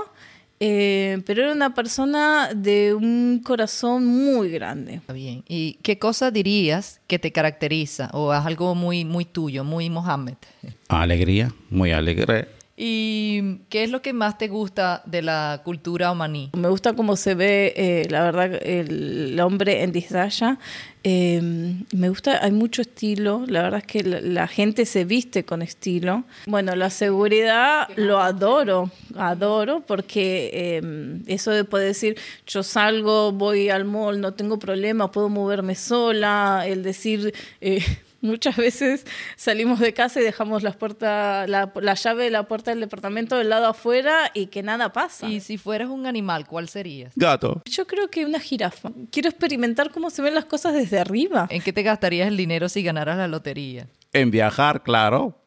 eh, 0.60 1.22
pero 1.24 1.44
era 1.44 1.52
una 1.52 1.74
persona 1.74 2.52
de 2.54 2.94
un 2.94 3.40
corazón 3.44 4.04
muy 4.06 4.50
grande. 4.50 5.00
Bien. 5.12 5.44
¿Y 5.48 5.78
qué 5.82 5.98
cosa 5.98 6.30
dirías 6.30 7.00
que 7.06 7.18
te 7.18 7.32
caracteriza 7.32 8.10
o 8.12 8.34
es 8.34 8.44
algo 8.44 8.74
muy, 8.74 9.04
muy 9.04 9.24
tuyo, 9.24 9.64
muy 9.64 9.88
Mohammed? 9.90 10.34
Alegría, 10.88 11.52
muy 11.70 11.92
alegre. 11.92 12.48
¿Y 12.80 13.58
qué 13.70 13.82
es 13.82 13.90
lo 13.90 14.02
que 14.02 14.12
más 14.12 14.38
te 14.38 14.46
gusta 14.46 15.02
de 15.04 15.20
la 15.20 15.62
cultura 15.64 16.12
omaní? 16.12 16.50
Me 16.56 16.68
gusta 16.68 16.92
cómo 16.92 17.16
se 17.16 17.34
ve, 17.34 17.74
eh, 17.76 18.06
la 18.08 18.22
verdad, 18.22 18.54
el, 18.62 19.32
el 19.32 19.40
hombre 19.40 19.82
en 19.82 19.90
Disdaya. 19.90 20.60
Eh, 21.02 21.40
me 21.92 22.08
gusta, 22.08 22.44
hay 22.44 22.52
mucho 22.52 22.82
estilo. 22.82 23.42
La 23.48 23.62
verdad 23.62 23.80
es 23.80 23.86
que 23.86 24.04
la, 24.04 24.20
la, 24.20 24.46
gente 24.46 24.86
se 24.86 25.04
viste 25.04 25.44
con 25.44 25.60
estilo. 25.60 26.22
Bueno, 26.46 26.76
la 26.76 26.90
seguridad 26.90 27.88
lo 27.96 28.20
adoro, 28.20 28.92
adoro, 29.16 29.82
porque 29.84 30.50
eh, 30.52 31.20
eso 31.26 31.50
de 31.50 31.64
poder 31.64 31.88
decir, 31.88 32.16
yo 32.46 32.62
salgo, 32.62 33.32
voy 33.32 33.70
al 33.70 33.86
mall, 33.86 34.20
no 34.20 34.34
tengo 34.34 34.60
problema, 34.60 35.10
puedo 35.10 35.28
moverme 35.28 35.74
sola, 35.74 36.62
el 36.64 36.84
decir... 36.84 37.34
Muchas 38.20 38.56
veces 38.56 39.06
salimos 39.36 39.78
de 39.78 39.94
casa 39.94 40.20
y 40.20 40.24
dejamos 40.24 40.62
las 40.62 40.76
puertas, 40.76 41.48
la, 41.48 41.72
la, 41.80 41.94
llave 41.94 42.24
de 42.24 42.30
la 42.30 42.48
puerta 42.48 42.72
del 42.72 42.80
departamento 42.80 43.36
del 43.36 43.48
lado 43.48 43.66
afuera 43.66 44.30
y 44.34 44.46
que 44.46 44.62
nada 44.62 44.92
pasa. 44.92 45.28
Y 45.28 45.40
si 45.40 45.56
fueras 45.56 45.88
un 45.88 46.06
animal, 46.06 46.46
¿cuál 46.46 46.68
serías? 46.68 47.12
Gato. 47.14 47.62
Yo 47.64 47.86
creo 47.86 48.08
que 48.08 48.26
una 48.26 48.40
jirafa. 48.40 48.90
Quiero 49.12 49.28
experimentar 49.28 49.92
cómo 49.92 50.10
se 50.10 50.22
ven 50.22 50.34
las 50.34 50.46
cosas 50.46 50.74
desde 50.74 50.98
arriba. 50.98 51.46
¿En 51.50 51.62
qué 51.62 51.72
te 51.72 51.82
gastarías 51.82 52.26
el 52.26 52.36
dinero 52.36 52.68
si 52.68 52.82
ganaras 52.82 53.18
la 53.18 53.28
lotería? 53.28 53.86
En 54.12 54.30
viajar, 54.30 54.82
claro. 54.82 55.40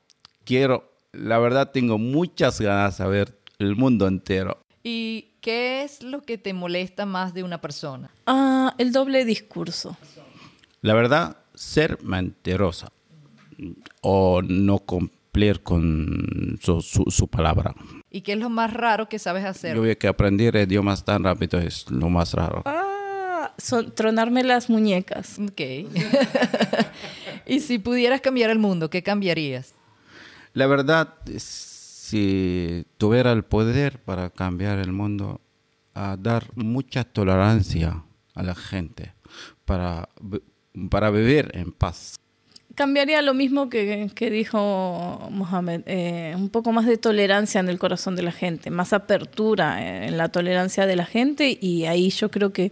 Quiero, 0.45 0.91
la 1.11 1.39
verdad 1.39 1.71
tengo 1.71 1.97
muchas 1.97 2.61
ganas 2.61 2.97
de 2.97 3.07
ver 3.07 3.37
el 3.59 3.75
mundo 3.75 4.07
entero. 4.07 4.57
¿Y 4.83 5.33
qué 5.41 5.83
es 5.83 6.01
lo 6.03 6.21
que 6.21 6.37
te 6.37 6.53
molesta 6.53 7.05
más 7.05 7.33
de 7.33 7.43
una 7.43 7.59
persona? 7.61 8.11
Ah, 8.25 8.73
el 8.77 8.91
doble 8.91 9.25
discurso. 9.25 9.97
La 10.81 10.93
verdad, 10.93 11.37
ser 11.61 12.01
mentirosa 12.01 12.91
o 14.01 14.41
no 14.41 14.79
cumplir 14.79 15.61
con 15.61 16.57
su, 16.59 16.81
su, 16.81 17.05
su, 17.07 17.27
palabra. 17.27 17.75
¿Y 18.09 18.21
qué 18.21 18.33
es 18.33 18.39
lo 18.39 18.49
más 18.49 18.73
raro 18.73 19.07
que 19.07 19.19
sabes 19.19 19.45
hacer? 19.45 19.75
Yo 19.75 19.83
veo 19.83 19.97
que 19.97 20.07
aprender 20.07 20.55
idiomas 20.55 21.05
tan 21.05 21.23
rápido 21.23 21.59
es 21.59 21.89
lo 21.91 22.09
más 22.09 22.33
raro. 22.33 22.63
Ah, 22.65 23.53
son, 23.59 23.93
tronarme 23.93 24.43
las 24.43 24.71
muñecas. 24.71 25.37
Ok. 25.37 25.61
y 27.45 27.59
si 27.59 27.77
pudieras 27.77 28.21
cambiar 28.21 28.49
el 28.49 28.57
mundo, 28.57 28.89
¿qué 28.89 29.03
cambiarías? 29.03 29.75
La 30.53 30.65
verdad, 30.65 31.13
si 31.37 32.85
tuviera 32.97 33.31
el 33.33 33.43
poder 33.43 34.01
para 34.01 34.31
cambiar 34.31 34.79
el 34.79 34.91
mundo, 34.91 35.39
a 35.93 36.17
dar 36.17 36.47
mucha 36.55 37.03
tolerancia 37.03 38.03
a 38.33 38.43
la 38.43 38.55
gente, 38.55 39.13
para 39.65 40.09
para 40.89 41.09
vivir 41.11 41.49
en 41.53 41.71
paz. 41.71 42.17
Cambiaría 42.75 43.21
lo 43.21 43.33
mismo 43.33 43.69
que, 43.69 44.09
que 44.15 44.29
dijo 44.29 45.27
Mohamed, 45.29 45.81
eh, 45.87 46.33
un 46.37 46.49
poco 46.49 46.71
más 46.71 46.85
de 46.85 46.97
tolerancia 46.97 47.59
en 47.59 47.67
el 47.67 47.77
corazón 47.77 48.15
de 48.15 48.23
la 48.23 48.31
gente, 48.31 48.71
más 48.71 48.93
apertura 48.93 50.05
en 50.05 50.17
la 50.17 50.29
tolerancia 50.29 50.85
de 50.85 50.95
la 50.95 51.05
gente 51.05 51.57
y 51.59 51.85
ahí 51.85 52.09
yo 52.09 52.31
creo 52.31 52.53
que, 52.53 52.71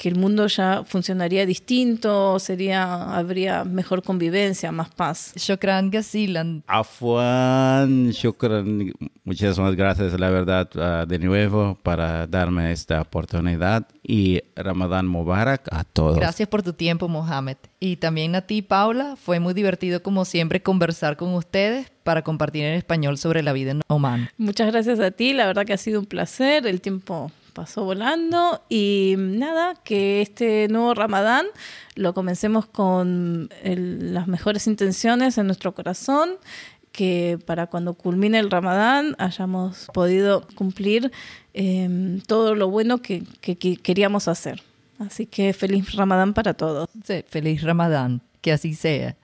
que 0.00 0.08
el 0.08 0.16
mundo 0.16 0.46
ya 0.46 0.82
funcionaría 0.82 1.44
distinto, 1.44 2.38
sería, 2.38 3.14
habría 3.14 3.64
mejor 3.64 4.02
convivencia, 4.02 4.72
más 4.72 4.88
paz. 4.88 5.34
Shukran 5.36 5.90
Gasilan. 5.90 6.64
Afwan, 6.66 8.08
shukran, 8.08 8.94
muchísimas 9.24 9.76
gracias, 9.76 10.18
la 10.18 10.30
verdad, 10.30 10.70
uh, 10.74 11.06
de 11.06 11.18
nuevo 11.18 11.78
para 11.82 12.26
darme 12.26 12.72
esta 12.72 13.02
oportunidad 13.02 13.86
y 14.02 14.40
Ramadán 14.56 15.06
Mubarak 15.06 15.68
a 15.70 15.84
todos. 15.84 16.16
Gracias 16.16 16.48
por 16.48 16.62
tu 16.62 16.72
tiempo, 16.72 17.06
Mohamed. 17.06 17.58
Y 17.78 17.96
también 17.96 18.34
a 18.36 18.40
ti, 18.40 18.62
Paula, 18.62 19.16
fue 19.16 19.38
muy 19.38 19.52
divertido 19.52 20.02
como 20.02 20.24
siempre 20.24 20.62
conversar 20.62 21.18
con 21.18 21.34
ustedes 21.34 21.92
para 22.04 22.22
compartir 22.22 22.64
en 22.64 22.72
español 22.72 23.18
sobre 23.18 23.42
la 23.42 23.52
vida 23.52 23.72
en 23.72 23.82
Oman. 23.88 24.30
Muchas 24.38 24.72
gracias 24.72 24.98
a 24.98 25.10
ti, 25.10 25.34
la 25.34 25.44
verdad 25.46 25.66
que 25.66 25.74
ha 25.74 25.78
sido 25.78 26.00
un 26.00 26.06
placer, 26.06 26.66
el 26.66 26.80
tiempo 26.80 27.30
pasó 27.50 27.84
volando 27.84 28.62
y 28.68 29.14
nada, 29.18 29.74
que 29.84 30.22
este 30.22 30.68
nuevo 30.68 30.94
Ramadán 30.94 31.46
lo 31.94 32.14
comencemos 32.14 32.66
con 32.66 33.50
el, 33.62 34.14
las 34.14 34.28
mejores 34.28 34.66
intenciones 34.66 35.38
en 35.38 35.46
nuestro 35.46 35.74
corazón, 35.74 36.30
que 36.92 37.38
para 37.46 37.68
cuando 37.68 37.94
culmine 37.94 38.38
el 38.38 38.50
Ramadán 38.50 39.14
hayamos 39.18 39.88
podido 39.92 40.46
cumplir 40.54 41.12
eh, 41.54 42.20
todo 42.26 42.54
lo 42.54 42.68
bueno 42.68 42.98
que, 42.98 43.22
que, 43.40 43.56
que, 43.56 43.76
queríamos 43.76 44.28
hacer. 44.28 44.62
Así 44.98 45.26
que 45.26 45.52
feliz 45.52 45.94
Ramadán 45.94 46.34
para 46.34 46.54
todos. 46.54 46.88
Sí, 47.04 47.24
feliz 47.28 47.62
Ramadán, 47.62 48.20
que 48.40 48.52
así 48.52 48.74
sea. 48.74 49.16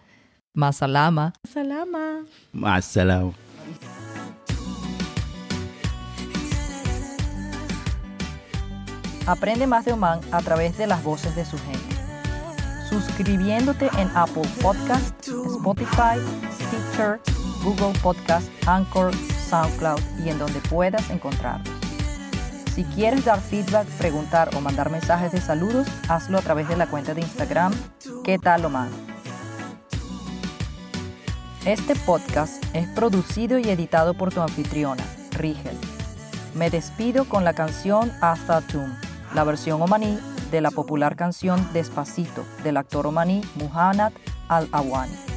Masalama. 0.55 1.35
Masalama. 1.45 2.25
Masalama. 2.53 3.33
Aprende 9.27 9.67
más 9.67 9.85
de 9.85 9.93
Oman 9.93 10.21
a 10.31 10.41
través 10.41 10.79
de 10.79 10.87
las 10.87 11.03
voces 11.03 11.35
de 11.35 11.45
su 11.45 11.59
gente. 11.59 11.97
Suscribiéndote 12.89 13.91
en 13.99 14.09
Apple 14.15 14.49
Podcast, 14.63 15.13
Spotify, 15.27 16.17
Stitcher, 16.53 17.21
Google 17.65 17.99
Podcast, 18.01 18.49
Anchor, 18.69 19.13
SoundCloud 19.49 20.01
y 20.25 20.29
en 20.29 20.39
donde 20.39 20.61
puedas 20.61 21.11
encontrarlos. 21.11 21.75
Si 22.73 22.85
quieres 22.85 23.25
dar 23.25 23.41
feedback, 23.41 23.89
preguntar 23.99 24.51
o 24.55 24.61
mandar 24.61 24.91
mensajes 24.91 25.33
de 25.33 25.41
saludos, 25.41 25.89
hazlo 26.09 26.39
a 26.39 26.43
través 26.43 26.69
de 26.69 26.77
la 26.77 26.87
cuenta 26.87 27.15
de 27.15 27.23
Instagram 27.23 27.73
¿Qué 28.23 28.39
tal 28.39 28.65
Oman? 28.65 28.91
Este 31.65 31.97
podcast 31.97 32.63
es 32.75 32.87
producido 32.91 33.59
y 33.59 33.69
editado 33.71 34.15
por 34.15 34.33
tu 34.33 34.41
anfitriona, 34.41 35.03
Rigel. 35.33 35.77
Me 36.55 36.71
despido 36.71 37.25
con 37.25 37.43
la 37.43 37.55
canción 37.55 38.13
Hasta 38.21 38.61
Tum 38.61 38.95
la 39.37 39.45
versión 39.45 39.83
omaní 39.83 40.19
de 40.51 40.63
la 40.63 40.71
popular 40.71 41.15
canción 41.15 41.69
Despacito 41.75 42.43
del 42.65 42.79
actor 42.79 43.07
omaní 43.07 43.43
Muhannad 43.57 44.13
Al-Awani. 44.49 45.36